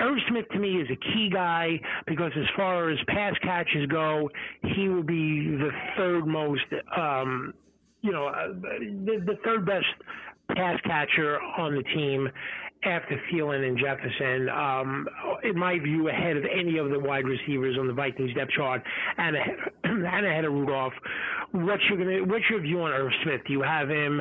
Irv 0.00 0.18
Smith 0.28 0.46
to 0.52 0.58
me 0.58 0.80
is 0.80 0.88
a 0.90 0.96
key 0.96 1.30
guy 1.32 1.80
because 2.06 2.32
as 2.36 2.46
far 2.56 2.90
as 2.90 2.98
pass 3.08 3.34
catches 3.42 3.86
go, 3.86 4.28
he 4.62 4.88
will 4.88 5.02
be 5.02 5.56
the 5.56 5.70
third 5.96 6.26
most. 6.26 6.64
Um, 6.96 7.54
you 8.02 8.12
know, 8.12 8.26
uh, 8.26 8.48
the, 8.48 9.22
the 9.26 9.38
third 9.44 9.66
best 9.66 9.86
pass 10.54 10.80
catcher 10.84 11.40
on 11.58 11.74
the 11.74 11.82
team 11.82 12.28
after 12.84 13.20
Thielen 13.30 13.66
and 13.66 13.78
Jefferson, 13.78 14.48
um, 14.48 15.08
in 15.42 15.58
my 15.58 15.78
view, 15.78 16.08
ahead 16.08 16.36
of 16.36 16.44
any 16.44 16.78
of 16.78 16.90
the 16.90 16.98
wide 16.98 17.24
receivers 17.24 17.76
on 17.78 17.86
the 17.86 17.92
Vikings 17.92 18.32
depth 18.34 18.52
chart, 18.52 18.82
and 19.18 19.36
ahead, 19.36 19.56
and 19.84 20.04
ahead 20.04 20.44
of 20.44 20.52
Rudolph. 20.52 20.92
What's 21.52 21.82
your 21.88 22.26
what's 22.26 22.44
your 22.50 22.60
view 22.60 22.82
on 22.82 22.92
Irv 22.92 23.12
Smith? 23.22 23.40
Do 23.46 23.52
you 23.52 23.62
have 23.62 23.88
him 23.88 24.20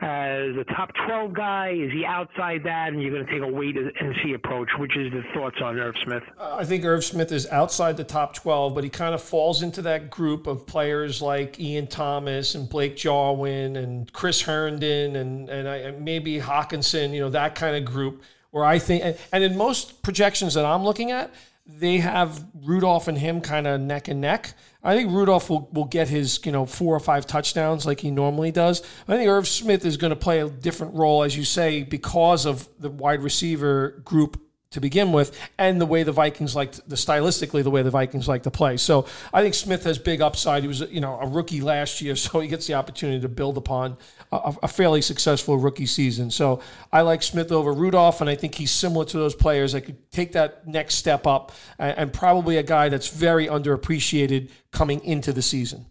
as 0.00 0.56
a 0.56 0.64
top 0.74 0.90
12 1.06 1.32
guy? 1.32 1.70
Is 1.70 1.92
he 1.92 2.04
outside 2.04 2.62
that, 2.64 2.88
and 2.88 3.00
you're 3.00 3.12
going 3.12 3.24
to 3.24 3.32
take 3.32 3.42
a 3.42 3.52
wait 3.52 3.76
and 3.76 4.14
see 4.24 4.32
approach? 4.32 4.68
Which 4.78 4.96
is 4.96 5.12
the 5.12 5.22
thoughts 5.34 5.58
on 5.62 5.78
Irv 5.78 5.94
Smith? 6.02 6.22
Uh, 6.38 6.56
I 6.56 6.64
think 6.64 6.84
Irv 6.84 7.04
Smith 7.04 7.30
is 7.30 7.46
outside 7.48 7.96
the 7.96 8.04
top 8.04 8.34
12, 8.34 8.74
but 8.74 8.84
he 8.84 8.90
kind 8.90 9.14
of 9.14 9.22
falls 9.22 9.62
into 9.62 9.82
that 9.82 10.10
group 10.10 10.46
of 10.46 10.66
players 10.66 11.22
like 11.22 11.60
Ian 11.60 11.86
Thomas 11.86 12.54
and 12.54 12.68
Blake 12.68 12.96
Jarwin 12.96 13.76
and 13.76 14.12
Chris 14.12 14.42
Herndon 14.42 15.16
and 15.16 15.48
and, 15.48 15.61
I, 15.68 15.76
and 15.78 16.04
maybe 16.04 16.38
Hockenson, 16.38 17.12
You 17.14 17.20
know 17.20 17.30
that 17.30 17.54
kind 17.54 17.76
of 17.76 17.84
group 17.84 18.22
where 18.50 18.64
I 18.64 18.78
think, 18.78 19.16
and 19.32 19.44
in 19.44 19.56
most 19.56 20.02
projections 20.02 20.54
that 20.54 20.64
I'm 20.64 20.84
looking 20.84 21.10
at, 21.10 21.32
they 21.66 21.98
have 21.98 22.44
Rudolph 22.54 23.08
and 23.08 23.16
him 23.16 23.40
kind 23.40 23.66
of 23.66 23.80
neck 23.80 24.08
and 24.08 24.20
neck. 24.20 24.54
I 24.82 24.96
think 24.96 25.12
Rudolph 25.12 25.48
will, 25.48 25.68
will 25.72 25.84
get 25.84 26.08
his, 26.08 26.40
you 26.44 26.52
know, 26.52 26.66
four 26.66 26.94
or 26.94 27.00
five 27.00 27.26
touchdowns 27.26 27.86
like 27.86 28.00
he 28.00 28.10
normally 28.10 28.50
does. 28.50 28.82
I 29.06 29.16
think 29.16 29.28
Irv 29.28 29.46
Smith 29.46 29.86
is 29.86 29.96
going 29.96 30.10
to 30.10 30.16
play 30.16 30.40
a 30.40 30.48
different 30.50 30.94
role, 30.94 31.22
as 31.22 31.36
you 31.36 31.44
say, 31.44 31.82
because 31.82 32.44
of 32.46 32.68
the 32.78 32.90
wide 32.90 33.22
receiver 33.22 34.02
group 34.04 34.40
to 34.72 34.80
begin 34.80 35.12
with, 35.12 35.38
and 35.58 35.80
the 35.80 35.86
way 35.86 36.02
the 36.02 36.12
Vikings 36.12 36.56
like 36.56 36.72
the 36.72 36.96
stylistically 36.96 37.62
the 37.62 37.70
way 37.70 37.82
the 37.82 37.90
Vikings 37.90 38.28
like 38.28 38.42
to 38.42 38.50
play. 38.50 38.76
So 38.76 39.06
I 39.32 39.42
think 39.42 39.54
Smith 39.54 39.84
has 39.84 39.98
big 39.98 40.20
upside. 40.20 40.62
He 40.62 40.68
was 40.68 40.80
you 40.80 41.00
know 41.00 41.18
a 41.20 41.26
rookie 41.26 41.60
last 41.60 42.00
year, 42.00 42.16
so 42.16 42.40
he 42.40 42.48
gets 42.48 42.66
the 42.66 42.74
opportunity 42.74 43.20
to 43.20 43.28
build 43.28 43.56
upon 43.56 43.96
a, 44.30 44.54
a 44.64 44.68
fairly 44.68 45.02
successful 45.02 45.56
rookie 45.56 45.86
season. 45.86 46.30
So 46.30 46.60
I 46.92 47.02
like 47.02 47.22
Smith 47.22 47.52
over 47.52 47.72
Rudolph, 47.72 48.20
and 48.20 48.28
I 48.28 48.34
think 48.34 48.56
he's 48.56 48.70
similar 48.70 49.04
to 49.06 49.16
those 49.16 49.34
players 49.34 49.72
that 49.72 49.82
could 49.82 50.10
take 50.10 50.32
that 50.32 50.66
next 50.66 50.96
step 50.96 51.26
up, 51.26 51.52
and, 51.78 51.96
and 51.98 52.12
probably 52.12 52.56
a 52.56 52.62
guy 52.62 52.88
that's 52.88 53.08
very 53.08 53.46
underappreciated 53.46 54.50
coming 54.72 55.02
into 55.04 55.32
the 55.32 55.42
season. 55.42 55.86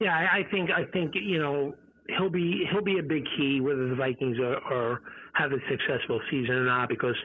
Yeah, 0.00 0.14
I 0.14 0.44
think 0.50 0.70
I 0.70 0.84
think 0.92 1.14
you 1.14 1.38
know 1.38 1.74
he'll 2.16 2.30
be 2.30 2.66
he'll 2.70 2.82
be 2.82 2.98
a 2.98 3.02
big 3.02 3.24
key 3.36 3.60
whether 3.60 3.88
the 3.88 3.94
Vikings 3.94 4.38
are, 4.38 4.56
are 4.56 5.02
have 5.40 5.52
a 5.52 5.58
successful 5.70 6.20
season 6.30 6.54
or 6.54 6.64
not 6.64 6.88
because 6.88 7.16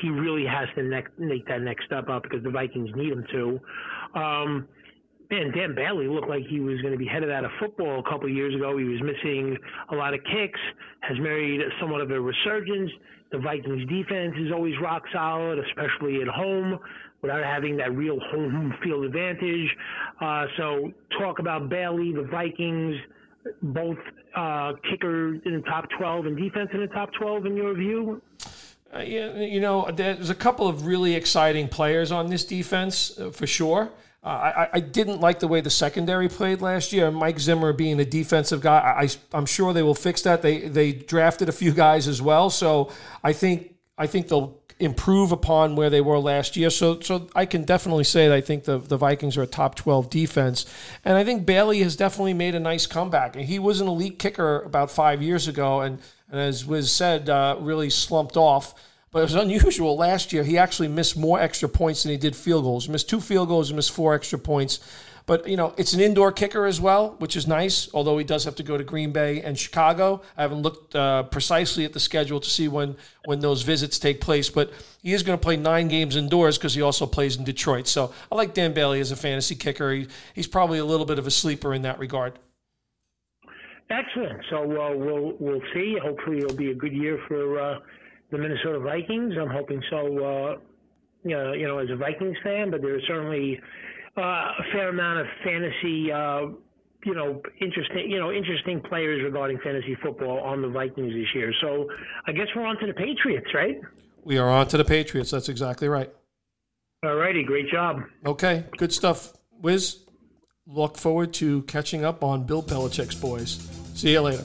he 0.00 0.08
really 0.08 0.46
has 0.46 0.68
to 0.76 0.82
ne- 0.82 1.02
make 1.18 1.46
that 1.48 1.60
next 1.60 1.86
step 1.86 2.08
up 2.08 2.22
because 2.22 2.42
the 2.42 2.50
Vikings 2.50 2.90
need 2.94 3.12
him 3.12 3.24
to. 3.32 3.60
Um, 4.18 4.68
man, 5.30 5.52
Dan 5.52 5.74
Bailey 5.74 6.06
looked 6.06 6.28
like 6.28 6.44
he 6.48 6.60
was 6.60 6.80
going 6.80 6.92
to 6.92 6.98
be 6.98 7.06
headed 7.06 7.30
out 7.30 7.44
of 7.44 7.50
football 7.58 8.00
a 8.00 8.08
couple 8.08 8.28
years 8.28 8.54
ago. 8.54 8.78
He 8.78 8.84
was 8.84 9.00
missing 9.02 9.56
a 9.90 9.94
lot 9.94 10.14
of 10.14 10.20
kicks, 10.24 10.60
has 11.00 11.18
made 11.18 11.60
somewhat 11.80 12.00
of 12.00 12.10
a 12.10 12.20
resurgence. 12.20 12.90
The 13.32 13.38
Vikings 13.38 13.88
defense 13.88 14.34
is 14.38 14.52
always 14.52 14.74
rock 14.80 15.02
solid, 15.12 15.58
especially 15.58 16.22
at 16.22 16.28
home 16.28 16.78
without 17.22 17.42
having 17.42 17.76
that 17.78 17.96
real 17.96 18.18
home 18.30 18.74
field 18.82 19.04
advantage. 19.04 19.74
Uh, 20.20 20.44
so 20.58 20.92
talk 21.18 21.38
about 21.38 21.68
Bailey, 21.68 22.12
the 22.12 22.28
Vikings, 22.30 22.96
both 23.62 23.98
uh, 24.34 24.72
kicker 24.90 25.34
in 25.34 25.56
the 25.56 25.62
top 25.66 25.88
12 25.98 26.26
and 26.26 26.36
defense 26.36 26.70
in 26.72 26.80
the 26.80 26.86
top 26.88 27.10
12 27.12 27.46
in 27.46 27.56
your 27.56 27.74
view? 27.74 28.22
Uh, 28.94 29.00
you 29.00 29.60
know, 29.60 29.90
there's 29.92 30.30
a 30.30 30.34
couple 30.34 30.68
of 30.68 30.86
really 30.86 31.14
exciting 31.14 31.68
players 31.68 32.12
on 32.12 32.28
this 32.28 32.44
defense 32.44 33.18
uh, 33.18 33.30
for 33.30 33.46
sure. 33.46 33.90
Uh, 34.22 34.28
I, 34.28 34.68
I, 34.74 34.80
didn't 34.80 35.20
like 35.20 35.40
the 35.40 35.48
way 35.48 35.60
the 35.60 35.68
secondary 35.68 36.28
played 36.28 36.62
last 36.62 36.94
year. 36.94 37.10
Mike 37.10 37.38
Zimmer 37.38 37.74
being 37.74 38.00
a 38.00 38.06
defensive 38.06 38.62
guy, 38.62 38.78
I, 38.78 39.36
am 39.36 39.44
sure 39.44 39.74
they 39.74 39.82
will 39.82 39.94
fix 39.94 40.22
that. 40.22 40.40
They 40.40 40.66
they 40.66 40.92
drafted 40.92 41.50
a 41.50 41.52
few 41.52 41.72
guys 41.72 42.08
as 42.08 42.22
well, 42.22 42.48
so 42.48 42.90
I 43.22 43.34
think 43.34 43.73
I 43.96 44.06
think 44.06 44.28
they'll 44.28 44.60
improve 44.80 45.30
upon 45.30 45.76
where 45.76 45.88
they 45.88 46.00
were 46.00 46.18
last 46.18 46.56
year. 46.56 46.70
So 46.70 47.00
so 47.00 47.28
I 47.34 47.46
can 47.46 47.64
definitely 47.64 48.04
say 48.04 48.28
that 48.28 48.34
I 48.34 48.40
think 48.40 48.64
the 48.64 48.78
the 48.78 48.96
Vikings 48.96 49.36
are 49.36 49.42
a 49.42 49.46
top 49.46 49.74
12 49.76 50.10
defense, 50.10 50.66
and 51.04 51.16
I 51.16 51.24
think 51.24 51.46
Bailey 51.46 51.80
has 51.80 51.96
definitely 51.96 52.34
made 52.34 52.54
a 52.54 52.60
nice 52.60 52.86
comeback. 52.86 53.36
And 53.36 53.44
he 53.44 53.58
was 53.58 53.80
an 53.80 53.88
elite 53.88 54.18
kicker 54.18 54.60
about 54.62 54.90
five 54.90 55.22
years 55.22 55.46
ago, 55.48 55.80
and, 55.80 56.00
and 56.30 56.40
as 56.40 56.66
was 56.66 56.92
said, 56.92 57.28
uh, 57.28 57.56
really 57.60 57.90
slumped 57.90 58.36
off. 58.36 58.74
But 59.10 59.20
it 59.20 59.22
was 59.22 59.34
unusual 59.46 59.96
last 59.96 60.32
year. 60.32 60.42
He 60.42 60.58
actually 60.58 60.88
missed 60.88 61.16
more 61.16 61.40
extra 61.40 61.68
points 61.68 62.02
than 62.02 62.10
he 62.10 62.18
did 62.18 62.34
field 62.34 62.64
goals. 62.64 62.86
He 62.86 62.92
missed 62.92 63.08
two 63.08 63.20
field 63.20 63.48
goals, 63.48 63.70
and 63.70 63.76
missed 63.76 63.92
four 63.92 64.14
extra 64.14 64.38
points. 64.38 64.80
But 65.26 65.48
you 65.48 65.56
know, 65.56 65.72
it's 65.78 65.94
an 65.94 66.00
indoor 66.00 66.32
kicker 66.32 66.66
as 66.66 66.80
well, 66.80 67.14
which 67.18 67.34
is 67.34 67.46
nice. 67.46 67.88
Although 67.94 68.18
he 68.18 68.24
does 68.24 68.44
have 68.44 68.56
to 68.56 68.62
go 68.62 68.76
to 68.76 68.84
Green 68.84 69.10
Bay 69.10 69.40
and 69.40 69.58
Chicago. 69.58 70.20
I 70.36 70.42
haven't 70.42 70.60
looked 70.60 70.94
uh, 70.94 71.22
precisely 71.24 71.84
at 71.86 71.94
the 71.94 72.00
schedule 72.00 72.40
to 72.40 72.50
see 72.50 72.68
when 72.68 72.96
when 73.24 73.40
those 73.40 73.62
visits 73.62 73.98
take 73.98 74.20
place, 74.20 74.50
but 74.50 74.70
he 75.02 75.14
is 75.14 75.22
going 75.22 75.38
to 75.38 75.42
play 75.42 75.56
nine 75.56 75.88
games 75.88 76.14
indoors 76.14 76.58
because 76.58 76.74
he 76.74 76.82
also 76.82 77.06
plays 77.06 77.36
in 77.36 77.44
Detroit. 77.44 77.86
So 77.86 78.12
I 78.30 78.34
like 78.34 78.52
Dan 78.52 78.74
Bailey 78.74 79.00
as 79.00 79.10
a 79.12 79.16
fantasy 79.16 79.54
kicker. 79.54 79.92
He, 79.92 80.08
he's 80.34 80.46
probably 80.46 80.78
a 80.78 80.84
little 80.84 81.06
bit 81.06 81.18
of 81.18 81.26
a 81.26 81.30
sleeper 81.30 81.72
in 81.72 81.82
that 81.82 81.98
regard. 81.98 82.38
Excellent. 83.88 84.42
So 84.50 84.58
uh, 84.58 84.94
we'll 84.94 85.36
we'll 85.38 85.62
see. 85.72 85.96
Hopefully, 86.02 86.38
it'll 86.38 86.56
be 86.56 86.70
a 86.70 86.74
good 86.74 86.92
year 86.92 87.18
for 87.28 87.58
uh, 87.58 87.78
the 88.30 88.36
Minnesota 88.36 88.78
Vikings. 88.78 89.34
I'm 89.40 89.48
hoping 89.48 89.82
so. 89.88 90.24
Uh, 90.24 90.56
you 91.26 91.30
know, 91.30 91.54
you 91.54 91.66
know, 91.66 91.78
as 91.78 91.88
a 91.88 91.96
Vikings 91.96 92.36
fan, 92.44 92.70
but 92.70 92.82
there's 92.82 93.02
certainly 93.06 93.58
uh, 94.16 94.20
a 94.20 94.62
fair 94.72 94.88
amount 94.88 95.20
of 95.20 95.26
fantasy, 95.44 96.10
uh, 96.12 96.46
you 97.04 97.14
know, 97.14 97.42
interesting, 97.60 98.10
you 98.10 98.18
know, 98.18 98.32
interesting 98.32 98.80
players 98.80 99.22
regarding 99.22 99.58
fantasy 99.58 99.96
football 100.02 100.40
on 100.40 100.62
the 100.62 100.68
Vikings 100.68 101.12
this 101.12 101.34
year. 101.34 101.52
So 101.60 101.88
I 102.26 102.32
guess 102.32 102.46
we're 102.54 102.66
on 102.66 102.78
to 102.78 102.86
the 102.86 102.94
Patriots, 102.94 103.48
right? 103.54 103.80
We 104.24 104.38
are 104.38 104.48
on 104.48 104.68
to 104.68 104.76
the 104.76 104.84
Patriots. 104.84 105.30
That's 105.30 105.48
exactly 105.48 105.88
right. 105.88 106.10
All 107.04 107.16
righty, 107.16 107.44
great 107.44 107.68
job. 107.70 108.02
Okay, 108.24 108.64
good 108.78 108.92
stuff. 108.92 109.34
Wiz, 109.60 109.98
look 110.66 110.96
forward 110.96 111.34
to 111.34 111.62
catching 111.62 112.04
up 112.04 112.24
on 112.24 112.44
Bill 112.44 112.62
Belichick's 112.62 113.14
boys. 113.14 113.68
See 113.94 114.12
you 114.12 114.22
later. 114.22 114.44